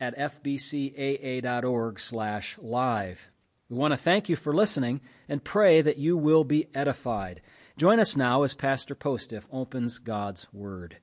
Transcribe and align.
at 0.00 0.16
fbcaa.org 0.18 2.00
slash 2.00 2.58
live. 2.58 3.30
We 3.68 3.76
want 3.76 3.92
to 3.92 3.98
thank 3.98 4.28
you 4.28 4.36
for 4.36 4.54
listening 4.54 5.00
and 5.28 5.42
pray 5.42 5.80
that 5.80 5.98
you 5.98 6.16
will 6.16 6.44
be 6.44 6.68
edified. 6.74 7.40
Join 7.76 7.98
us 7.98 8.16
now 8.16 8.42
as 8.42 8.54
Pastor 8.54 8.94
Postiff 8.94 9.48
opens 9.52 9.98
God's 9.98 10.52
Word. 10.52 10.98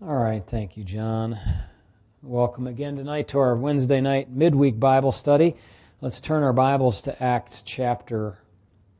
All 0.00 0.16
right, 0.16 0.44
thank 0.46 0.76
you, 0.76 0.84
John. 0.84 1.38
Welcome 2.22 2.66
again 2.66 2.96
tonight 2.96 3.28
to 3.28 3.38
our 3.38 3.56
Wednesday 3.56 4.00
night 4.00 4.30
midweek 4.30 4.78
Bible 4.78 5.12
study. 5.12 5.56
Let's 6.00 6.20
turn 6.20 6.42
our 6.42 6.52
Bibles 6.52 7.02
to 7.02 7.22
Acts 7.22 7.62
chapter 7.62 8.38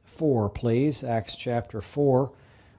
4, 0.05 0.51
please. 0.51 1.05
Acts 1.05 1.37
chapter 1.37 1.81
4. 1.81 2.33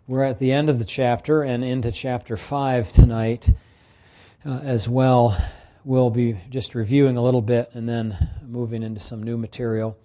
We're 0.10 0.24
at 0.24 0.40
the 0.40 0.52
end 0.52 0.72
of 0.72 0.80
the 0.80 0.86
chapter 0.86 1.44
and 1.44 1.64
into 1.64 1.92
chapter 1.92 2.36
5 2.36 2.92
tonight 2.92 3.48
uh, 4.44 4.58
as 4.64 4.90
well. 4.90 5.38
We'll 5.86 6.10
be 6.10 6.36
just 6.50 6.74
reviewing 6.74 7.16
a 7.16 7.22
little 7.22 7.44
bit 7.44 7.70
and 7.76 7.88
then 7.88 8.18
moving 8.44 8.82
into 8.82 9.02
some 9.02 9.22
new 9.22 9.38
material. 9.38 9.96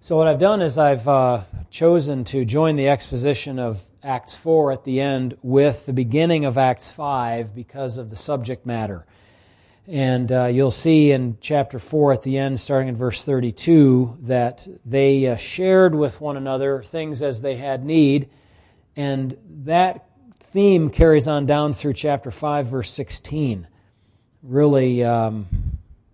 So, 0.00 0.16
what 0.16 0.26
I've 0.26 0.40
done 0.40 0.62
is 0.62 0.78
I've 0.78 1.06
uh, 1.06 1.42
chosen 1.70 2.24
to 2.24 2.44
join 2.44 2.74
the 2.74 2.88
exposition 2.88 3.60
of 3.60 3.80
Acts 4.02 4.34
4 4.34 4.72
at 4.72 4.82
the 4.82 5.00
end 5.00 5.38
with 5.42 5.86
the 5.86 5.92
beginning 5.92 6.44
of 6.44 6.58
Acts 6.58 6.90
5 6.90 7.54
because 7.54 7.98
of 7.98 8.10
the 8.10 8.16
subject 8.16 8.66
matter. 8.66 9.06
And 9.86 10.32
uh, 10.32 10.46
you'll 10.46 10.72
see 10.72 11.12
in 11.12 11.38
chapter 11.40 11.78
4 11.78 12.14
at 12.14 12.22
the 12.22 12.36
end, 12.36 12.58
starting 12.58 12.88
in 12.88 12.96
verse 12.96 13.24
32, 13.24 14.18
that 14.22 14.66
they 14.84 15.28
uh, 15.28 15.36
shared 15.36 15.94
with 15.94 16.20
one 16.20 16.36
another 16.36 16.82
things 16.82 17.22
as 17.22 17.42
they 17.42 17.54
had 17.54 17.84
need 17.84 18.28
and 18.96 19.36
that 19.64 20.08
theme 20.38 20.90
carries 20.90 21.28
on 21.28 21.46
down 21.46 21.74
through 21.74 21.92
chapter 21.92 22.30
5, 22.30 22.66
verse 22.66 22.90
16. 22.90 23.68
Really, 24.42 25.04
um, 25.04 25.46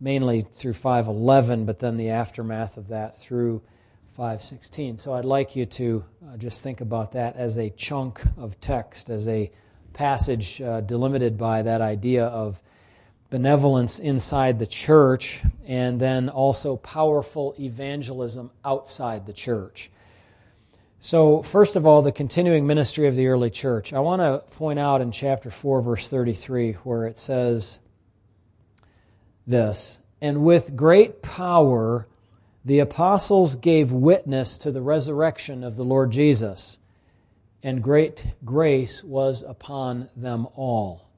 mainly 0.01 0.41
through 0.43 0.73
511, 0.73 1.65
but 1.65 1.79
then 1.79 1.97
the 1.97 2.11
aftermath 2.11 2.77
of 2.77 2.89
that 2.89 3.19
through 3.19 3.63
516. 4.15 4.99
So 4.99 5.13
I'd 5.13 5.25
like 5.25 5.55
you 5.55 5.65
to 5.67 6.05
uh, 6.27 6.37
just 6.37 6.63
think 6.63 6.81
about 6.81 7.13
that 7.13 7.37
as 7.37 7.57
a 7.57 7.71
chunk 7.71 8.21
of 8.37 8.61
text, 8.61 9.11
as 9.11 9.29
a 9.29 9.51
passage 9.93 10.61
uh, 10.61 10.81
delimited 10.81 11.39
by 11.39 11.63
that 11.63 11.81
idea 11.81 12.27
of 12.27 12.61
benevolence 13.31 14.01
inside 14.01 14.59
the 14.59 14.67
church, 14.67 15.41
and 15.67 16.01
then 16.01 16.29
also 16.29 16.77
powerful 16.77 17.55
evangelism 17.59 18.51
outside 18.65 19.25
the 19.25 19.33
church. 19.33 19.91
So, 21.05 21.43
first 21.43 21.75
of 21.75 21.85
all, 21.85 22.01
the 22.01 22.13
continuing 22.13 22.65
ministry 22.65 23.09
of 23.09 23.17
the 23.17 23.27
early 23.27 23.51
church. 23.51 23.93
I 23.93 23.99
want 23.99 24.23
to 24.23 24.39
point 24.55 24.79
out 24.79 25.01
in 25.01 25.11
chapter 25.11 25.51
4, 25.51 25.83
verse 25.83 26.09
33, 26.09 26.75
where 26.85 27.07
it 27.07 27.19
says 27.19 27.81
this 29.45 30.01
And 30.21 30.45
with 30.45 30.77
great 30.77 31.21
power 31.21 32.07
the 32.65 32.79
apostles 32.79 33.57
gave 33.57 33.91
witness 33.91 34.59
to 34.59 34.71
the 34.71 34.81
resurrection 34.81 35.65
of 35.65 35.75
the 35.75 35.85
Lord 35.85 36.13
Jesus, 36.13 36.79
and 37.65 37.83
great 37.83 38.25
grace 38.45 39.03
was 39.03 39.43
upon 39.43 40.09
them 40.15 40.47
all. 40.55 41.09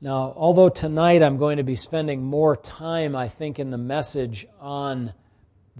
Now, 0.00 0.32
although 0.36 0.68
tonight 0.68 1.20
I'm 1.20 1.36
going 1.36 1.56
to 1.56 1.64
be 1.64 1.74
spending 1.74 2.22
more 2.22 2.56
time, 2.56 3.16
I 3.16 3.26
think, 3.26 3.58
in 3.58 3.70
the 3.70 3.76
message 3.76 4.46
on 4.60 5.12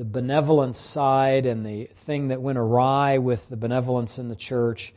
the 0.00 0.05
benevolence 0.06 0.78
side 0.78 1.44
and 1.44 1.66
the 1.66 1.84
thing 1.93 2.28
that 2.28 2.41
went 2.41 2.56
awry 2.56 3.19
with 3.19 3.47
the 3.50 3.56
benevolence 3.56 4.19
in 4.19 4.28
the 4.28 4.34
church. 4.34 4.94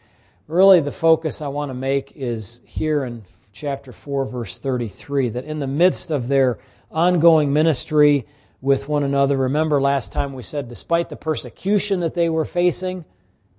Really, 0.47 0.79
the 0.79 0.91
focus 0.91 1.41
I 1.41 1.49
want 1.49 1.71
to 1.71 1.73
make 1.73 2.13
is 2.15 2.61
here 2.63 3.03
in 3.03 3.25
chapter 3.51 3.91
4, 3.91 4.25
verse 4.27 4.59
33, 4.59 5.27
that 5.31 5.43
in 5.43 5.59
the 5.59 5.67
midst 5.67 6.09
of 6.09 6.29
their 6.29 6.57
ongoing 6.89 7.51
ministry 7.51 8.25
with 8.61 8.87
one 8.87 9.03
another, 9.03 9.35
remember 9.35 9.81
last 9.81 10.13
time 10.13 10.31
we 10.31 10.41
said, 10.41 10.69
despite 10.69 11.09
the 11.09 11.17
persecution 11.17 11.99
that 11.99 12.13
they 12.13 12.29
were 12.29 12.45
facing 12.45 13.03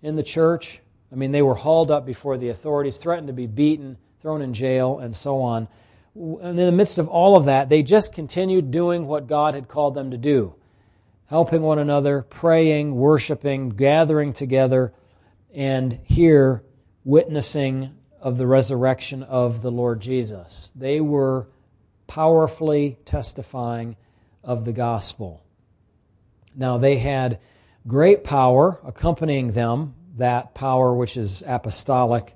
in 0.01 0.17
the 0.17 0.23
church, 0.23 0.81
I 1.13 1.17
mean, 1.17 1.31
they 1.31 1.43
were 1.43 1.55
hauled 1.55 1.91
up 1.91 2.07
before 2.07 2.39
the 2.39 2.49
authorities, 2.49 2.97
threatened 2.97 3.27
to 3.27 3.35
be 3.35 3.47
beaten, 3.47 3.99
thrown 4.23 4.41
in 4.41 4.55
jail, 4.55 4.99
and 4.99 5.15
so 5.15 5.43
on. 5.43 5.69
And 6.15 6.59
in 6.59 6.65
the 6.65 6.73
midst 6.73 6.97
of 6.97 7.07
all 7.07 7.37
of 7.37 7.45
that, 7.45 7.69
they 7.69 7.83
just 7.83 8.15
continued 8.15 8.71
doing 8.71 9.07
what 9.07 9.27
God 9.27 9.53
had 9.53 9.69
called 9.69 9.95
them 9.95 10.11
to 10.13 10.17
do 10.17 10.55
helping 11.35 11.63
one 11.63 11.81
another, 11.81 12.23
praying, 12.23 12.95
worshiping, 12.95 13.69
gathering 13.69 14.33
together, 14.33 14.95
and 15.53 15.99
here 16.05 16.63
witnessing 17.03 17.93
of 18.21 18.39
the 18.39 18.47
resurrection 18.47 19.25
of 19.25 19.61
the 19.61 19.73
Lord 19.73 19.99
Jesus. 20.01 20.71
They 20.77 21.01
were 21.01 21.49
powerfully 22.07 22.99
testifying 23.05 23.97
of 24.45 24.65
the 24.65 24.73
gospel. 24.73 25.43
Now, 26.55 26.79
they 26.79 26.99
had 26.99 27.41
great 27.85 28.23
power 28.23 28.79
accompanying 28.85 29.51
them, 29.51 29.97
that 30.19 30.55
power 30.55 30.95
which 30.95 31.17
is 31.17 31.43
apostolic 31.45 32.33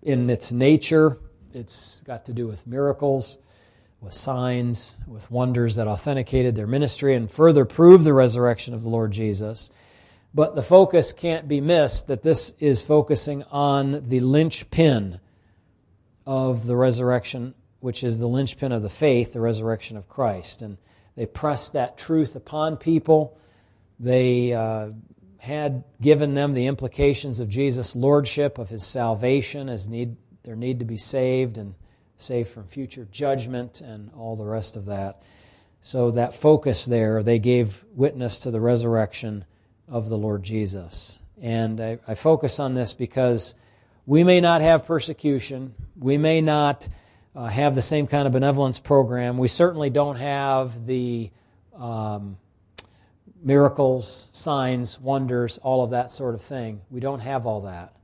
in 0.00 0.30
its 0.30 0.52
nature. 0.52 1.18
It's 1.52 2.02
got 2.02 2.26
to 2.26 2.32
do 2.32 2.46
with 2.46 2.68
miracles 2.68 3.38
with 4.02 4.12
signs, 4.12 4.96
with 5.06 5.30
wonders 5.30 5.76
that 5.76 5.86
authenticated 5.86 6.56
their 6.56 6.66
ministry 6.66 7.14
and 7.14 7.30
further 7.30 7.64
proved 7.64 8.04
the 8.04 8.12
resurrection 8.12 8.74
of 8.74 8.82
the 8.82 8.90
Lord 8.90 9.12
Jesus. 9.12 9.70
But 10.34 10.56
the 10.56 10.62
focus 10.62 11.12
can't 11.12 11.46
be 11.46 11.60
missed 11.60 12.08
that 12.08 12.22
this 12.22 12.54
is 12.58 12.82
focusing 12.82 13.44
on 13.44 14.08
the 14.08 14.20
linchpin 14.20 15.20
of 16.26 16.66
the 16.66 16.76
resurrection, 16.76 17.54
which 17.80 18.02
is 18.02 18.18
the 18.18 18.26
linchpin 18.26 18.72
of 18.72 18.82
the 18.82 18.90
faith, 18.90 19.34
the 19.34 19.40
resurrection 19.40 19.96
of 19.96 20.08
Christ. 20.08 20.62
And 20.62 20.78
they 21.16 21.26
pressed 21.26 21.74
that 21.74 21.96
truth 21.96 22.34
upon 22.34 22.78
people. 22.78 23.38
They 24.00 24.52
uh, 24.52 24.88
had 25.38 25.84
given 26.00 26.34
them 26.34 26.54
the 26.54 26.66
implications 26.66 27.38
of 27.38 27.48
Jesus' 27.48 27.94
lordship, 27.94 28.58
of 28.58 28.68
his 28.68 28.84
salvation, 28.84 29.68
as 29.68 29.88
need, 29.88 30.16
their 30.42 30.56
need 30.56 30.80
to 30.80 30.84
be 30.84 30.96
saved, 30.96 31.58
and 31.58 31.74
safe 32.22 32.48
from 32.48 32.66
future 32.66 33.06
judgment 33.10 33.80
and 33.80 34.10
all 34.16 34.36
the 34.36 34.46
rest 34.46 34.76
of 34.76 34.86
that. 34.86 35.22
So, 35.80 36.12
that 36.12 36.34
focus 36.34 36.84
there, 36.84 37.22
they 37.22 37.38
gave 37.38 37.84
witness 37.94 38.40
to 38.40 38.50
the 38.50 38.60
resurrection 38.60 39.44
of 39.88 40.08
the 40.08 40.16
Lord 40.16 40.42
Jesus. 40.42 41.20
And 41.40 41.80
I, 41.80 41.98
I 42.06 42.14
focus 42.14 42.60
on 42.60 42.74
this 42.74 42.94
because 42.94 43.56
we 44.06 44.22
may 44.22 44.40
not 44.40 44.60
have 44.60 44.86
persecution, 44.86 45.74
we 45.98 46.18
may 46.18 46.40
not 46.40 46.88
uh, 47.34 47.46
have 47.46 47.74
the 47.74 47.82
same 47.82 48.06
kind 48.06 48.26
of 48.26 48.32
benevolence 48.32 48.78
program, 48.78 49.38
we 49.38 49.48
certainly 49.48 49.90
don't 49.90 50.16
have 50.16 50.86
the 50.86 51.30
um, 51.76 52.36
miracles, 53.42 54.28
signs, 54.32 55.00
wonders, 55.00 55.58
all 55.58 55.82
of 55.82 55.90
that 55.90 56.10
sort 56.10 56.34
of 56.34 56.42
thing. 56.42 56.80
We 56.90 57.00
don't 57.00 57.20
have 57.20 57.46
all 57.46 57.62
that. 57.62 57.94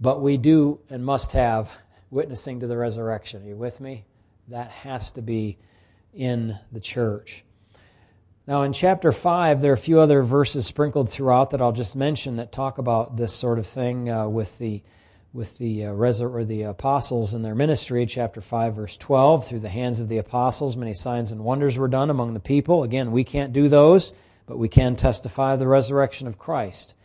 But 0.00 0.20
we 0.22 0.36
do 0.36 0.80
and 0.88 1.04
must 1.04 1.32
have 1.32 1.70
witnessing 2.10 2.60
to 2.60 2.66
the 2.66 2.76
resurrection. 2.76 3.42
Are 3.42 3.48
you 3.48 3.56
with 3.56 3.80
me? 3.80 4.04
That 4.48 4.70
has 4.70 5.12
to 5.12 5.22
be 5.22 5.58
in 6.12 6.58
the 6.72 6.80
church. 6.80 7.44
Now, 8.46 8.62
in 8.62 8.72
chapter 8.72 9.12
5, 9.12 9.60
there 9.60 9.70
are 9.70 9.74
a 9.74 9.78
few 9.78 10.00
other 10.00 10.22
verses 10.22 10.66
sprinkled 10.66 11.08
throughout 11.08 11.50
that 11.50 11.62
I'll 11.62 11.72
just 11.72 11.94
mention 11.94 12.36
that 12.36 12.50
talk 12.50 12.78
about 12.78 13.16
this 13.16 13.32
sort 13.32 13.58
of 13.58 13.66
thing 13.66 14.10
uh, 14.10 14.28
with 14.28 14.58
the 14.58 14.82
with 15.32 15.56
the 15.58 15.84
uh, 15.84 15.92
or 15.92 16.44
the 16.44 16.62
apostles 16.62 17.34
in 17.34 17.42
their 17.42 17.54
ministry. 17.54 18.04
Chapter 18.06 18.40
5, 18.40 18.74
verse 18.74 18.96
12, 18.96 19.46
through 19.46 19.60
the 19.60 19.68
hands 19.68 20.00
of 20.00 20.08
the 20.08 20.18
apostles, 20.18 20.76
many 20.76 20.94
signs 20.94 21.30
and 21.30 21.44
wonders 21.44 21.78
were 21.78 21.86
done 21.86 22.10
among 22.10 22.34
the 22.34 22.40
people. 22.40 22.82
Again, 22.82 23.12
we 23.12 23.22
can't 23.22 23.52
do 23.52 23.68
those, 23.68 24.12
but 24.46 24.58
we 24.58 24.68
can 24.68 24.96
testify 24.96 25.52
of 25.52 25.60
the 25.60 25.68
resurrection 25.68 26.26
of 26.26 26.36
Christ 26.36 26.96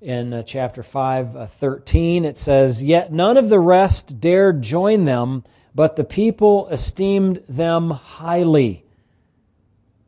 in 0.00 0.32
uh, 0.32 0.42
chapter 0.42 0.82
5, 0.82 1.36
uh, 1.36 1.46
13, 1.46 2.24
it 2.24 2.38
says, 2.38 2.82
Yet 2.82 3.12
none 3.12 3.36
of 3.36 3.48
the 3.48 3.60
rest 3.60 4.20
dared 4.20 4.62
join 4.62 5.04
them, 5.04 5.44
but 5.74 5.96
the 5.96 6.04
people 6.04 6.68
esteemed 6.68 7.42
them 7.48 7.90
highly. 7.90 8.84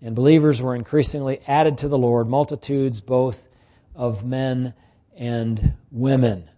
And 0.00 0.16
believers 0.16 0.60
were 0.62 0.74
increasingly 0.74 1.40
added 1.46 1.78
to 1.78 1.88
the 1.88 1.98
Lord, 1.98 2.28
multitudes 2.28 3.00
both 3.00 3.48
of 3.94 4.24
men 4.24 4.74
and 5.16 5.74
women. 5.90 6.48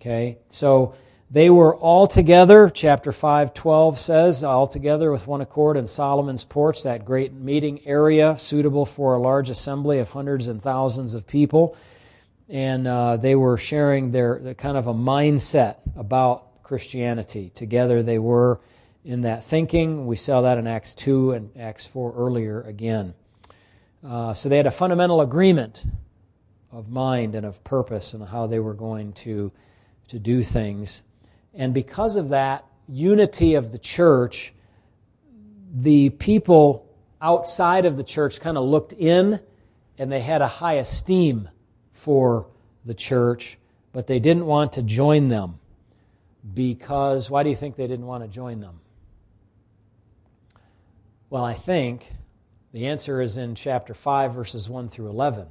Okay? 0.00 0.38
So 0.48 0.94
They 1.30 1.50
were 1.50 1.74
all 1.74 2.06
together, 2.06 2.70
chapter 2.72 3.10
5, 3.10 3.52
12 3.52 3.98
says, 3.98 4.44
all 4.44 4.68
together 4.68 5.10
with 5.10 5.26
one 5.26 5.40
accord 5.40 5.76
in 5.76 5.84
Solomon's 5.84 6.44
porch, 6.44 6.84
that 6.84 7.04
great 7.04 7.32
meeting 7.32 7.80
area 7.84 8.38
suitable 8.38 8.86
for 8.86 9.14
a 9.14 9.20
large 9.20 9.50
assembly 9.50 9.98
of 9.98 10.08
hundreds 10.08 10.46
and 10.46 10.62
thousands 10.62 11.16
of 11.16 11.26
people. 11.26 11.76
And 12.48 12.86
uh, 12.86 13.16
they 13.16 13.34
were 13.34 13.58
sharing 13.58 14.12
their, 14.12 14.38
their 14.38 14.54
kind 14.54 14.76
of 14.76 14.86
a 14.86 14.94
mindset 14.94 15.76
about 15.96 16.62
Christianity. 16.62 17.50
Together 17.54 18.02
they 18.02 18.18
were 18.18 18.60
in 19.04 19.22
that 19.22 19.44
thinking. 19.44 20.06
We 20.06 20.16
saw 20.16 20.42
that 20.42 20.58
in 20.58 20.66
Acts 20.66 20.94
2 20.94 21.32
and 21.32 21.50
Acts 21.58 21.86
4 21.86 22.14
earlier 22.16 22.60
again. 22.62 23.14
Uh, 24.04 24.34
so 24.34 24.48
they 24.48 24.56
had 24.56 24.66
a 24.66 24.72
fundamental 24.72 25.20
agreement 25.20 25.84
of 26.70 26.88
mind 26.88 27.34
and 27.34 27.46
of 27.46 27.62
purpose 27.64 28.14
and 28.14 28.28
how 28.28 28.46
they 28.46 28.58
were 28.58 28.74
going 28.74 29.12
to, 29.12 29.50
to 30.08 30.18
do 30.18 30.42
things. 30.42 31.02
And 31.54 31.72
because 31.72 32.16
of 32.16 32.28
that 32.28 32.64
unity 32.88 33.54
of 33.54 33.72
the 33.72 33.78
church, 33.78 34.52
the 35.72 36.10
people 36.10 36.88
outside 37.20 37.86
of 37.86 37.96
the 37.96 38.04
church 38.04 38.40
kind 38.40 38.56
of 38.56 38.64
looked 38.64 38.92
in 38.92 39.40
and 39.98 40.12
they 40.12 40.20
had 40.20 40.42
a 40.42 40.48
high 40.48 40.74
esteem 40.74 41.48
for 42.06 42.46
the 42.84 42.94
church, 42.94 43.58
but 43.92 44.06
they 44.06 44.20
didn't 44.20 44.46
want 44.46 44.74
to 44.74 44.82
join 44.82 45.26
them. 45.26 45.58
Because, 46.54 47.28
why 47.28 47.42
do 47.42 47.50
you 47.50 47.56
think 47.56 47.74
they 47.74 47.88
didn't 47.88 48.06
want 48.06 48.22
to 48.22 48.28
join 48.28 48.60
them? 48.60 48.78
Well, 51.30 51.44
I 51.44 51.54
think 51.54 52.12
the 52.72 52.86
answer 52.86 53.20
is 53.20 53.38
in 53.38 53.56
chapter 53.56 53.92
5, 53.92 54.34
verses 54.34 54.70
1 54.70 54.88
through 54.88 55.08
11 55.08 55.48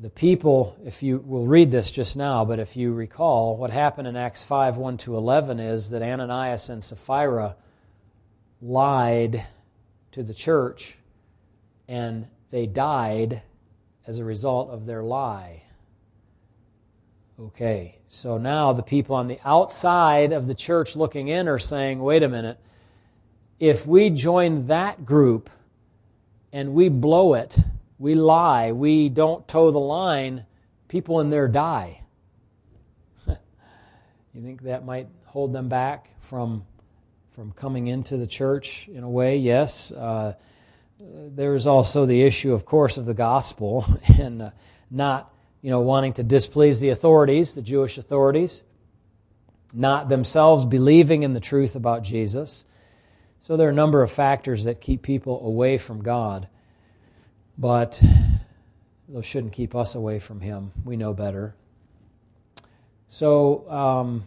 the 0.00 0.10
people, 0.10 0.76
if 0.84 1.02
you 1.02 1.18
will 1.18 1.46
read 1.46 1.72
this 1.72 1.90
just 1.90 2.16
now, 2.16 2.44
but 2.44 2.60
if 2.60 2.76
you 2.76 2.92
recall, 2.92 3.56
what 3.56 3.70
happened 3.70 4.06
in 4.06 4.14
Acts 4.14 4.44
5 4.44 4.76
1 4.76 4.96
to 4.98 5.16
11 5.16 5.58
is 5.58 5.90
that 5.90 6.02
Ananias 6.02 6.70
and 6.70 6.82
Sapphira 6.82 7.56
lied 8.62 9.44
to 10.12 10.22
the 10.22 10.34
church 10.34 10.96
and 11.88 12.28
they 12.50 12.66
died 12.66 13.42
as 14.08 14.18
a 14.18 14.24
result 14.24 14.70
of 14.70 14.86
their 14.86 15.02
lie. 15.02 15.62
Okay, 17.38 17.98
so 18.08 18.38
now 18.38 18.72
the 18.72 18.82
people 18.82 19.14
on 19.14 19.28
the 19.28 19.38
outside 19.44 20.32
of 20.32 20.46
the 20.46 20.54
church 20.54 20.96
looking 20.96 21.28
in 21.28 21.46
are 21.46 21.58
saying, 21.58 22.00
wait 22.00 22.22
a 22.22 22.28
minute, 22.28 22.58
if 23.60 23.86
we 23.86 24.08
join 24.08 24.66
that 24.68 25.04
group 25.04 25.50
and 26.54 26.72
we 26.72 26.88
blow 26.88 27.34
it, 27.34 27.58
we 27.98 28.14
lie, 28.14 28.72
we 28.72 29.10
don't 29.10 29.46
toe 29.46 29.70
the 29.70 29.78
line, 29.78 30.46
people 30.88 31.20
in 31.20 31.28
there 31.28 31.46
die. 31.46 32.00
you 33.26 34.42
think 34.42 34.62
that 34.62 34.86
might 34.86 35.08
hold 35.26 35.52
them 35.52 35.68
back 35.68 36.08
from 36.20 36.64
from 37.32 37.52
coming 37.52 37.86
into 37.86 38.16
the 38.16 38.26
church 38.26 38.88
in 38.88 39.04
a 39.04 39.08
way? 39.08 39.36
Yes. 39.36 39.92
Uh, 39.92 40.34
there's 41.00 41.66
also 41.66 42.06
the 42.06 42.22
issue, 42.22 42.52
of 42.52 42.64
course, 42.64 42.98
of 42.98 43.06
the 43.06 43.14
gospel 43.14 43.86
and 44.18 44.42
uh, 44.42 44.50
not 44.90 45.32
you 45.62 45.70
know 45.70 45.80
wanting 45.80 46.14
to 46.14 46.22
displease 46.22 46.80
the 46.80 46.90
authorities, 46.90 47.54
the 47.54 47.62
Jewish 47.62 47.98
authorities, 47.98 48.64
not 49.72 50.08
themselves 50.08 50.64
believing 50.64 51.22
in 51.22 51.34
the 51.34 51.40
truth 51.40 51.76
about 51.76 52.02
Jesus. 52.02 52.64
So 53.40 53.56
there 53.56 53.68
are 53.68 53.70
a 53.70 53.74
number 53.74 54.02
of 54.02 54.10
factors 54.10 54.64
that 54.64 54.80
keep 54.80 55.02
people 55.02 55.46
away 55.46 55.78
from 55.78 56.02
God. 56.02 56.48
But 57.56 58.02
those 59.08 59.26
shouldn't 59.26 59.52
keep 59.52 59.74
us 59.74 59.94
away 59.94 60.18
from 60.18 60.40
Him. 60.40 60.72
We 60.84 60.96
know 60.96 61.14
better. 61.14 61.54
So 63.08 63.68
um, 63.70 64.24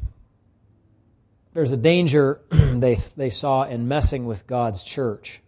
there's 1.54 1.72
a 1.72 1.78
danger 1.78 2.42
they, 2.50 2.98
they 3.16 3.30
saw 3.30 3.64
in 3.64 3.88
messing 3.88 4.26
with 4.26 4.48
God's 4.48 4.84
church. 4.84 5.41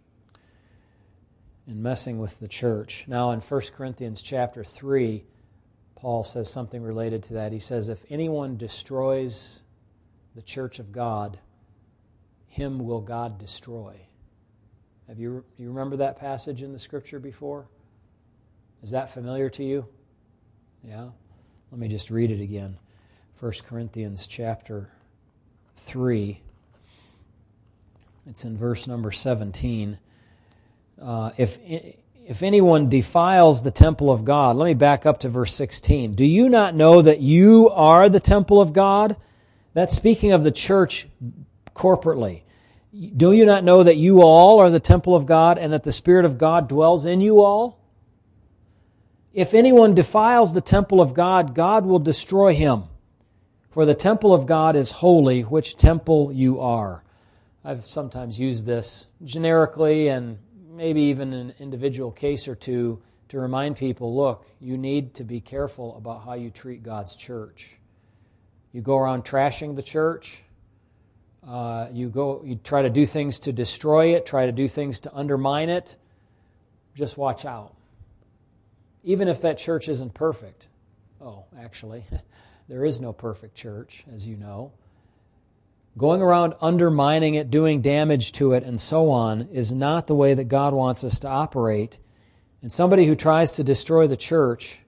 In 1.66 1.82
messing 1.82 2.18
with 2.18 2.40
the 2.40 2.48
church. 2.48 3.04
Now, 3.06 3.30
in 3.30 3.40
1 3.40 3.60
Corinthians 3.74 4.20
chapter 4.20 4.64
3, 4.64 5.24
Paul 5.94 6.22
says 6.22 6.52
something 6.52 6.82
related 6.82 7.22
to 7.24 7.34
that. 7.34 7.52
He 7.52 7.58
says, 7.58 7.88
If 7.88 8.04
anyone 8.10 8.58
destroys 8.58 9.62
the 10.34 10.42
church 10.42 10.78
of 10.78 10.92
God, 10.92 11.38
him 12.48 12.78
will 12.78 13.00
God 13.00 13.38
destroy. 13.38 13.96
Have 15.08 15.18
you, 15.18 15.44
you 15.56 15.68
remember 15.68 15.96
that 15.96 16.18
passage 16.18 16.62
in 16.62 16.72
the 16.72 16.78
scripture 16.78 17.18
before? 17.18 17.66
Is 18.82 18.90
that 18.90 19.10
familiar 19.10 19.48
to 19.50 19.64
you? 19.64 19.86
Yeah? 20.82 21.08
Let 21.70 21.78
me 21.80 21.88
just 21.88 22.10
read 22.10 22.30
it 22.30 22.40
again. 22.40 22.76
1 23.40 23.52
Corinthians 23.66 24.26
chapter 24.26 24.90
3. 25.76 26.40
It's 28.26 28.44
in 28.44 28.56
verse 28.56 28.86
number 28.86 29.10
17. 29.10 29.98
Uh, 31.00 31.30
if, 31.36 31.58
if 31.64 32.42
anyone 32.42 32.88
defiles 32.88 33.62
the 33.62 33.70
temple 33.70 34.10
of 34.10 34.24
God, 34.24 34.56
let 34.56 34.66
me 34.66 34.74
back 34.74 35.06
up 35.06 35.20
to 35.20 35.28
verse 35.28 35.54
16. 35.54 36.14
Do 36.14 36.24
you 36.24 36.48
not 36.48 36.74
know 36.74 37.02
that 37.02 37.20
you 37.20 37.70
are 37.70 38.08
the 38.08 38.20
temple 38.20 38.60
of 38.60 38.72
God? 38.72 39.16
That's 39.74 39.94
speaking 39.94 40.32
of 40.32 40.44
the 40.44 40.52
church 40.52 41.08
corporately. 41.74 42.42
Do 43.16 43.32
you 43.32 43.44
not 43.44 43.64
know 43.64 43.82
that 43.82 43.96
you 43.96 44.22
all 44.22 44.60
are 44.60 44.70
the 44.70 44.80
temple 44.80 45.16
of 45.16 45.26
God 45.26 45.58
and 45.58 45.72
that 45.72 45.82
the 45.82 45.92
Spirit 45.92 46.24
of 46.24 46.38
God 46.38 46.68
dwells 46.68 47.06
in 47.06 47.20
you 47.20 47.42
all? 47.42 47.80
If 49.32 49.52
anyone 49.52 49.94
defiles 49.94 50.54
the 50.54 50.60
temple 50.60 51.00
of 51.00 51.12
God, 51.12 51.56
God 51.56 51.84
will 51.84 51.98
destroy 51.98 52.54
him. 52.54 52.84
For 53.72 53.84
the 53.84 53.94
temple 53.94 54.32
of 54.32 54.46
God 54.46 54.76
is 54.76 54.92
holy, 54.92 55.42
which 55.42 55.76
temple 55.76 56.30
you 56.32 56.60
are. 56.60 57.02
I've 57.64 57.84
sometimes 57.84 58.38
used 58.38 58.64
this 58.64 59.08
generically 59.24 60.06
and 60.06 60.38
maybe 60.76 61.02
even 61.02 61.32
an 61.32 61.54
individual 61.58 62.10
case 62.10 62.48
or 62.48 62.54
two 62.54 63.00
to 63.28 63.38
remind 63.38 63.76
people 63.76 64.14
look, 64.14 64.46
you 64.60 64.76
need 64.76 65.14
to 65.14 65.24
be 65.24 65.40
careful 65.40 65.96
about 65.96 66.24
how 66.24 66.34
you 66.34 66.50
treat 66.50 66.82
God's 66.82 67.16
church. 67.16 67.76
You 68.72 68.80
go 68.80 68.98
around 68.98 69.24
trashing 69.24 69.76
the 69.76 69.82
church. 69.82 70.42
Uh, 71.46 71.88
you 71.92 72.08
go, 72.08 72.42
you 72.44 72.56
try 72.56 72.82
to 72.82 72.90
do 72.90 73.04
things 73.04 73.40
to 73.40 73.52
destroy 73.52 74.14
it, 74.14 74.24
try 74.24 74.46
to 74.46 74.52
do 74.52 74.66
things 74.66 75.00
to 75.00 75.14
undermine 75.14 75.68
it. 75.68 75.96
Just 76.94 77.18
watch 77.18 77.44
out 77.44 77.74
even 79.04 79.28
if 79.28 79.42
that 79.42 79.58
church 79.58 79.88
isn't 79.88 80.14
perfect. 80.14 80.66
Oh, 81.20 81.44
actually, 81.60 82.04
there 82.68 82.84
is 82.84 83.00
no 83.00 83.12
perfect 83.12 83.54
church, 83.54 84.04
as 84.12 84.26
you 84.26 84.36
know. 84.36 84.72
Going 85.96 86.22
around 86.22 86.54
undermining 86.60 87.34
it, 87.34 87.50
doing 87.50 87.82
damage 87.82 88.32
to 88.32 88.52
it, 88.52 88.64
and 88.64 88.80
so 88.80 89.10
on 89.10 89.48
is 89.52 89.72
not 89.72 90.06
the 90.06 90.14
way 90.14 90.34
that 90.34 90.44
God 90.44 90.74
wants 90.74 91.04
us 91.04 91.20
to 91.20 91.28
operate. 91.28 91.98
And 92.62 92.72
somebody 92.72 93.06
who 93.06 93.14
tries 93.14 93.52
to 93.56 93.64
destroy 93.64 94.06
the 94.06 94.16
church, 94.16 94.80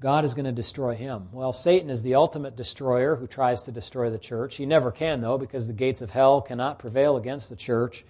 God 0.00 0.24
is 0.24 0.34
going 0.34 0.44
to 0.44 0.52
destroy 0.52 0.94
him. 0.94 1.28
Well, 1.32 1.52
Satan 1.52 1.90
is 1.90 2.02
the 2.02 2.14
ultimate 2.14 2.56
destroyer 2.56 3.16
who 3.16 3.26
tries 3.26 3.62
to 3.64 3.72
destroy 3.72 4.10
the 4.10 4.18
church. 4.18 4.56
He 4.56 4.66
never 4.66 4.92
can, 4.92 5.20
though, 5.20 5.38
because 5.38 5.66
the 5.66 5.72
gates 5.72 6.02
of 6.02 6.10
hell 6.10 6.40
cannot 6.40 6.78
prevail 6.78 7.16
against 7.16 7.50
the 7.50 7.56
church. 7.56 8.04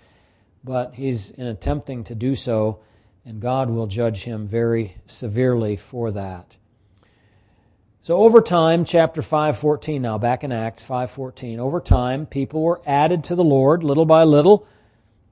But 0.62 0.94
he's 0.94 1.30
in 1.30 1.46
attempting 1.46 2.04
to 2.04 2.14
do 2.14 2.34
so 2.34 2.80
and 3.24 3.40
God 3.40 3.70
will 3.70 3.86
judge 3.86 4.24
him 4.24 4.46
very 4.46 4.96
severely 5.06 5.76
for 5.76 6.10
that. 6.12 6.56
So 8.04 8.18
over 8.18 8.42
time, 8.42 8.84
chapter 8.84 9.22
5:14 9.22 10.02
now, 10.02 10.18
back 10.18 10.44
in 10.44 10.52
Acts 10.52 10.82
5:14, 10.82 11.58
over 11.58 11.80
time 11.80 12.26
people 12.26 12.62
were 12.62 12.82
added 12.84 13.24
to 13.24 13.34
the 13.34 13.42
Lord 13.42 13.82
little 13.82 14.04
by 14.04 14.24
little. 14.24 14.66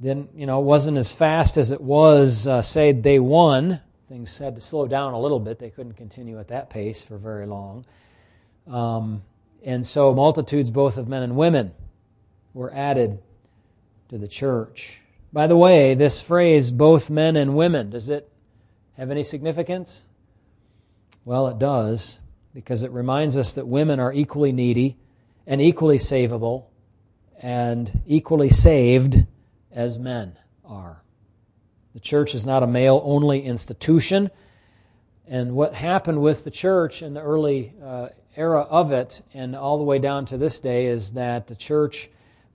Then, 0.01 0.31
you 0.35 0.47
know, 0.47 0.59
it 0.59 0.65
wasn't 0.65 0.97
as 0.97 1.13
fast 1.13 1.59
as 1.59 1.71
it 1.71 1.83
was 1.83 2.49
uh, 2.49 2.63
say 2.63 2.95
day 2.95 3.19
1. 3.19 3.79
Things 4.05 4.39
had 4.39 4.55
to 4.55 4.63
slow 4.63 4.87
down 4.87 5.13
a 5.13 5.21
little 5.21 5.39
bit. 5.39 5.59
They 5.59 5.69
couldn't 5.69 5.99
continue 5.99 6.39
at 6.39 6.49
that 6.49 6.71
pace 6.71 7.03
for 7.03 7.19
very 7.19 7.45
long. 7.45 7.85
Um, 8.67 9.23
and 9.63 9.87
so 9.87 10.15
multitudes 10.15 10.71
both 10.71 10.97
of 10.97 11.07
men 11.07 11.23
and 11.23 11.37
women 11.37 11.73
were 12.55 12.73
added 12.73 13.19
to 14.09 14.17
the 14.17 14.29
church. 14.29 15.03
By 15.31 15.47
the 15.47 15.59
way, 15.59 15.93
this 15.93 16.23
phrase, 16.23 16.71
both 16.71 17.11
men 17.11 17.37
and 17.37 17.55
women, 17.55 17.91
does 17.91 18.09
it 18.09 18.33
have 18.97 19.11
any 19.11 19.25
significance? 19.25 20.09
Well, 21.27 21.49
it 21.49 21.59
does, 21.59 22.22
because 22.55 22.83
it 22.83 22.91
reminds 22.91 23.37
us 23.37 23.55
that 23.55 23.67
women 23.67 24.01
are 24.01 24.13
equally 24.13 24.53
needy 24.53 24.97
and 25.47 25.61
equally 25.61 25.99
savable 25.99 26.67
and 27.41 28.03
equally 28.07 28.49
saved 28.49 29.27
as 29.73 29.99
men 29.99 30.39
are. 30.65 31.03
The 31.95 32.01
church 32.01 32.35
is 32.35 32.47
not 32.47 32.63
a 32.63 32.67
male 32.67 33.01
only 33.05 33.43
institution. 33.43 34.31
And 35.27 35.55
what 35.55 35.75
happened 35.75 36.21
with 36.21 36.45
the 36.45 36.51
church 36.51 37.03
in 37.03 37.15
the 37.15 37.21
early 37.21 37.75
uh, 37.83 38.09
era 38.37 38.61
of 38.63 38.93
it 38.93 39.23
and 39.35 39.55
all 39.55 39.79
the 39.79 39.85
way 39.85 39.99
down 39.99 40.25
to 40.27 40.39
this 40.39 40.61
day 40.61 40.87
is 40.87 41.15
that 41.15 41.47
the 41.47 41.57
church 41.57 42.11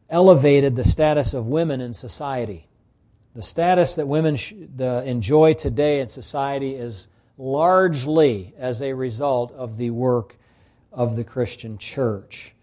elevated 0.09 0.75
the 0.75 0.83
status 0.83 1.33
of 1.33 1.47
women 1.47 1.81
in 1.81 1.93
society. 1.93 2.67
The 3.33 3.43
status 3.43 3.95
that 3.95 4.07
women 4.07 4.37
enjoy 4.79 5.53
today 5.53 5.99
in 5.99 6.07
society 6.07 6.73
is 6.73 7.09
largely 7.37 8.53
as 8.57 8.81
a 8.81 8.93
result 8.93 9.51
of 9.51 9.77
the 9.77 9.91
work 9.91 10.37
of 10.91 11.15
the 11.15 11.23
Christian 11.23 11.77
church. 11.77 12.53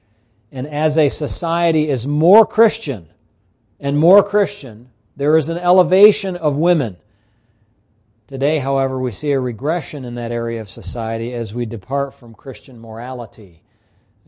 And 0.50 0.66
as 0.66 0.99
a 0.99 1.09
society 1.09 1.88
is 1.88 2.07
more 2.07 2.47
Christian 2.47 3.09
and 3.81 3.99
more 3.99 4.23
Christian, 4.23 4.90
there 5.16 5.37
is 5.37 5.49
an 5.49 5.59
elevation 5.59 6.37
of 6.37 6.59
women. 6.59 6.97
Today, 8.26 8.59
however, 8.59 8.99
we 8.99 9.12
see 9.12 9.33
a 9.33 9.40
regression 9.40 10.04
in 10.04 10.14
that 10.14 10.33
area 10.33 10.61
of 10.61 10.69
society 10.69 11.35
as 11.35 11.54
we 11.54 11.66
depart 11.66 12.14
from 12.14 12.35
Christian 12.35 12.81
morality. 12.81 13.62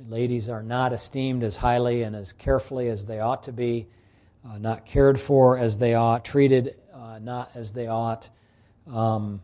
Ladies 0.08 0.50
are 0.50 0.62
not 0.62 0.92
esteemed 0.92 1.42
as 1.42 1.56
highly 1.56 2.02
and 2.02 2.14
as 2.14 2.32
carefully 2.32 2.90
as 2.90 3.06
they 3.06 3.20
ought 3.20 3.44
to 3.44 3.52
be, 3.52 3.86
uh, 4.44 4.58
not 4.58 4.84
cared 4.84 5.18
for 5.18 5.58
as 5.58 5.78
they 5.78 5.94
ought, 5.94 6.24
treated 6.24 6.76
uh, 6.92 7.18
not 7.18 7.50
as 7.54 7.72
they 7.72 7.86
ought. 7.86 8.28
Um, 8.86 9.40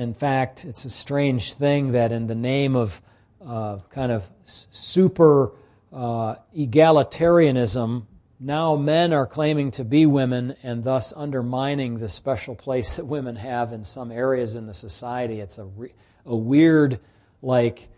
in 0.00 0.14
fact, 0.14 0.64
it's 0.64 0.84
a 0.84 0.90
strange 0.90 1.54
thing 1.54 1.92
that 1.92 2.12
in 2.12 2.26
the 2.26 2.34
name 2.34 2.76
of 2.76 3.00
uh, 3.44 3.78
kind 3.90 4.10
of 4.10 4.28
super 4.44 5.52
uh, 5.92 6.36
egalitarianism, 6.56 8.06
now 8.40 8.76
men 8.76 9.12
are 9.12 9.26
claiming 9.26 9.70
to 9.72 9.84
be 9.84 10.06
women 10.06 10.56
and 10.62 10.82
thus 10.82 11.12
undermining 11.14 11.98
the 11.98 12.08
special 12.08 12.54
place 12.54 12.96
that 12.96 13.04
women 13.04 13.36
have 13.36 13.72
in 13.72 13.84
some 13.84 14.10
areas 14.10 14.56
in 14.56 14.66
the 14.66 14.74
society. 14.74 15.40
It's 15.40 15.58
a, 15.58 15.64
re- 15.64 15.94
a 16.26 16.34
weird, 16.34 16.98
like, 17.42 17.88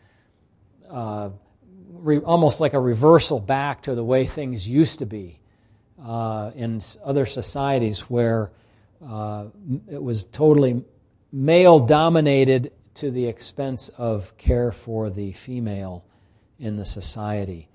uh, 0.91 1.31
re- 1.89 2.19
almost 2.19 2.61
like 2.61 2.75
a 2.75 2.81
reversal 2.81 3.41
back 3.41 3.83
to 3.83 3.95
the 3.95 4.05
way 4.05 4.27
things 4.27 4.69
used 4.69 4.99
to 4.99 5.07
be 5.07 5.41
uh, 6.03 6.51
in 6.55 6.81
other 7.05 7.25
societies 7.25 8.01
where 8.01 8.51
uh, 9.05 9.47
it 9.91 10.03
was 10.03 10.25
totally 10.27 10.85
male 11.33 11.79
dominated 11.81 12.73
to 12.95 13.11
the 13.11 13.27
expense 13.27 13.89
of 13.91 14.37
care 14.39 14.73
for 14.73 15.11
the 15.11 15.33
female 15.33 16.05
in 16.59 16.77
the 16.77 16.85
society. 16.85 17.69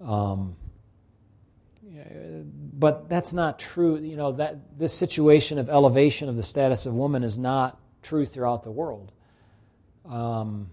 Um, 0.00 0.56
but 2.74 3.08
that's 3.08 3.32
not 3.32 3.58
true. 3.58 3.98
You 3.98 4.16
know 4.16 4.32
that 4.32 4.78
this 4.78 4.92
situation 4.92 5.58
of 5.58 5.68
elevation 5.68 6.28
of 6.28 6.36
the 6.36 6.42
status 6.42 6.86
of 6.86 6.96
woman 6.96 7.22
is 7.22 7.38
not 7.38 7.80
true 8.02 8.26
throughout 8.26 8.62
the 8.62 8.72
world. 8.72 9.12
Um, 10.08 10.70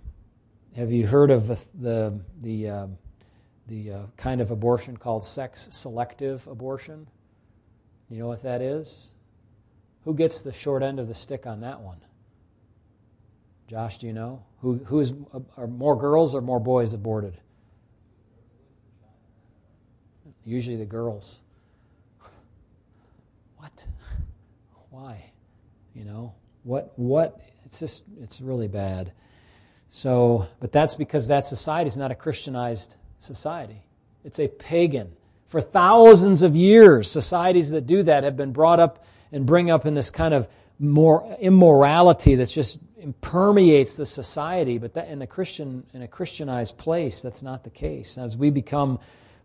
have 0.75 0.91
you 0.91 1.05
heard 1.05 1.31
of 1.31 1.47
the 1.47 1.61
the 1.75 2.19
the, 2.39 2.69
uh, 2.69 2.87
the 3.67 3.91
uh, 3.91 3.99
kind 4.17 4.41
of 4.41 4.51
abortion 4.51 4.97
called 4.97 5.23
sex 5.23 5.67
selective 5.71 6.47
abortion? 6.47 7.07
You 8.09 8.19
know 8.19 8.27
what 8.27 8.41
that 8.43 8.61
is? 8.61 9.11
Who 10.05 10.15
gets 10.15 10.41
the 10.41 10.53
short 10.53 10.81
end 10.81 10.99
of 10.99 11.07
the 11.07 11.13
stick 11.13 11.45
on 11.45 11.61
that 11.61 11.81
one? 11.81 11.97
Josh, 13.69 13.99
do 13.99 14.07
you 14.07 14.13
know 14.13 14.41
who 14.61 14.77
who 14.85 14.99
is 14.99 15.13
are 15.55 15.67
more 15.67 15.95
girls 15.95 16.33
or 16.33 16.41
more 16.41 16.59
boys 16.59 16.93
aborted? 16.93 17.37
Usually 20.43 20.77
the 20.77 20.85
girls. 20.85 21.43
What? 23.57 23.87
Why? 24.89 25.31
You 25.93 26.05
know, 26.05 26.33
what 26.63 26.93
what 26.95 27.41
it's 27.65 27.79
just 27.79 28.05
it's 28.19 28.41
really 28.41 28.67
bad. 28.67 29.11
So, 29.89 30.47
but 30.59 30.71
that's 30.71 30.95
because 30.95 31.27
that 31.27 31.45
society 31.45 31.87
is 31.89 31.97
not 31.97 32.09
a 32.09 32.15
Christianized 32.15 32.95
society. 33.19 33.83
It's 34.23 34.39
a 34.39 34.47
pagan. 34.47 35.11
For 35.47 35.61
thousands 35.61 36.41
of 36.41 36.55
years, 36.55 37.11
societies 37.11 37.71
that 37.71 37.85
do 37.85 38.01
that 38.03 38.23
have 38.23 38.37
been 38.37 38.53
brought 38.53 38.79
up 38.79 39.05
and 39.31 39.45
bring 39.45 39.69
up 39.69 39.85
in 39.85 39.93
this 39.93 40.09
kind 40.09 40.33
of 40.33 40.47
more 40.79 41.37
immorality 41.41 42.35
that's 42.35 42.53
just 42.53 42.79
permeates 43.21 43.95
the 43.95 44.05
society. 44.05 44.77
But 44.77 44.93
that 44.93 45.09
in 45.09 45.19
the 45.19 45.27
Christian 45.27 45.85
in 45.93 46.01
a 46.01 46.07
Christianized 46.07 46.77
place, 46.77 47.21
that's 47.21 47.43
not 47.43 47.63
the 47.63 47.69
case. 47.69 48.17
As 48.17 48.37
we 48.37 48.49
become 48.49 48.99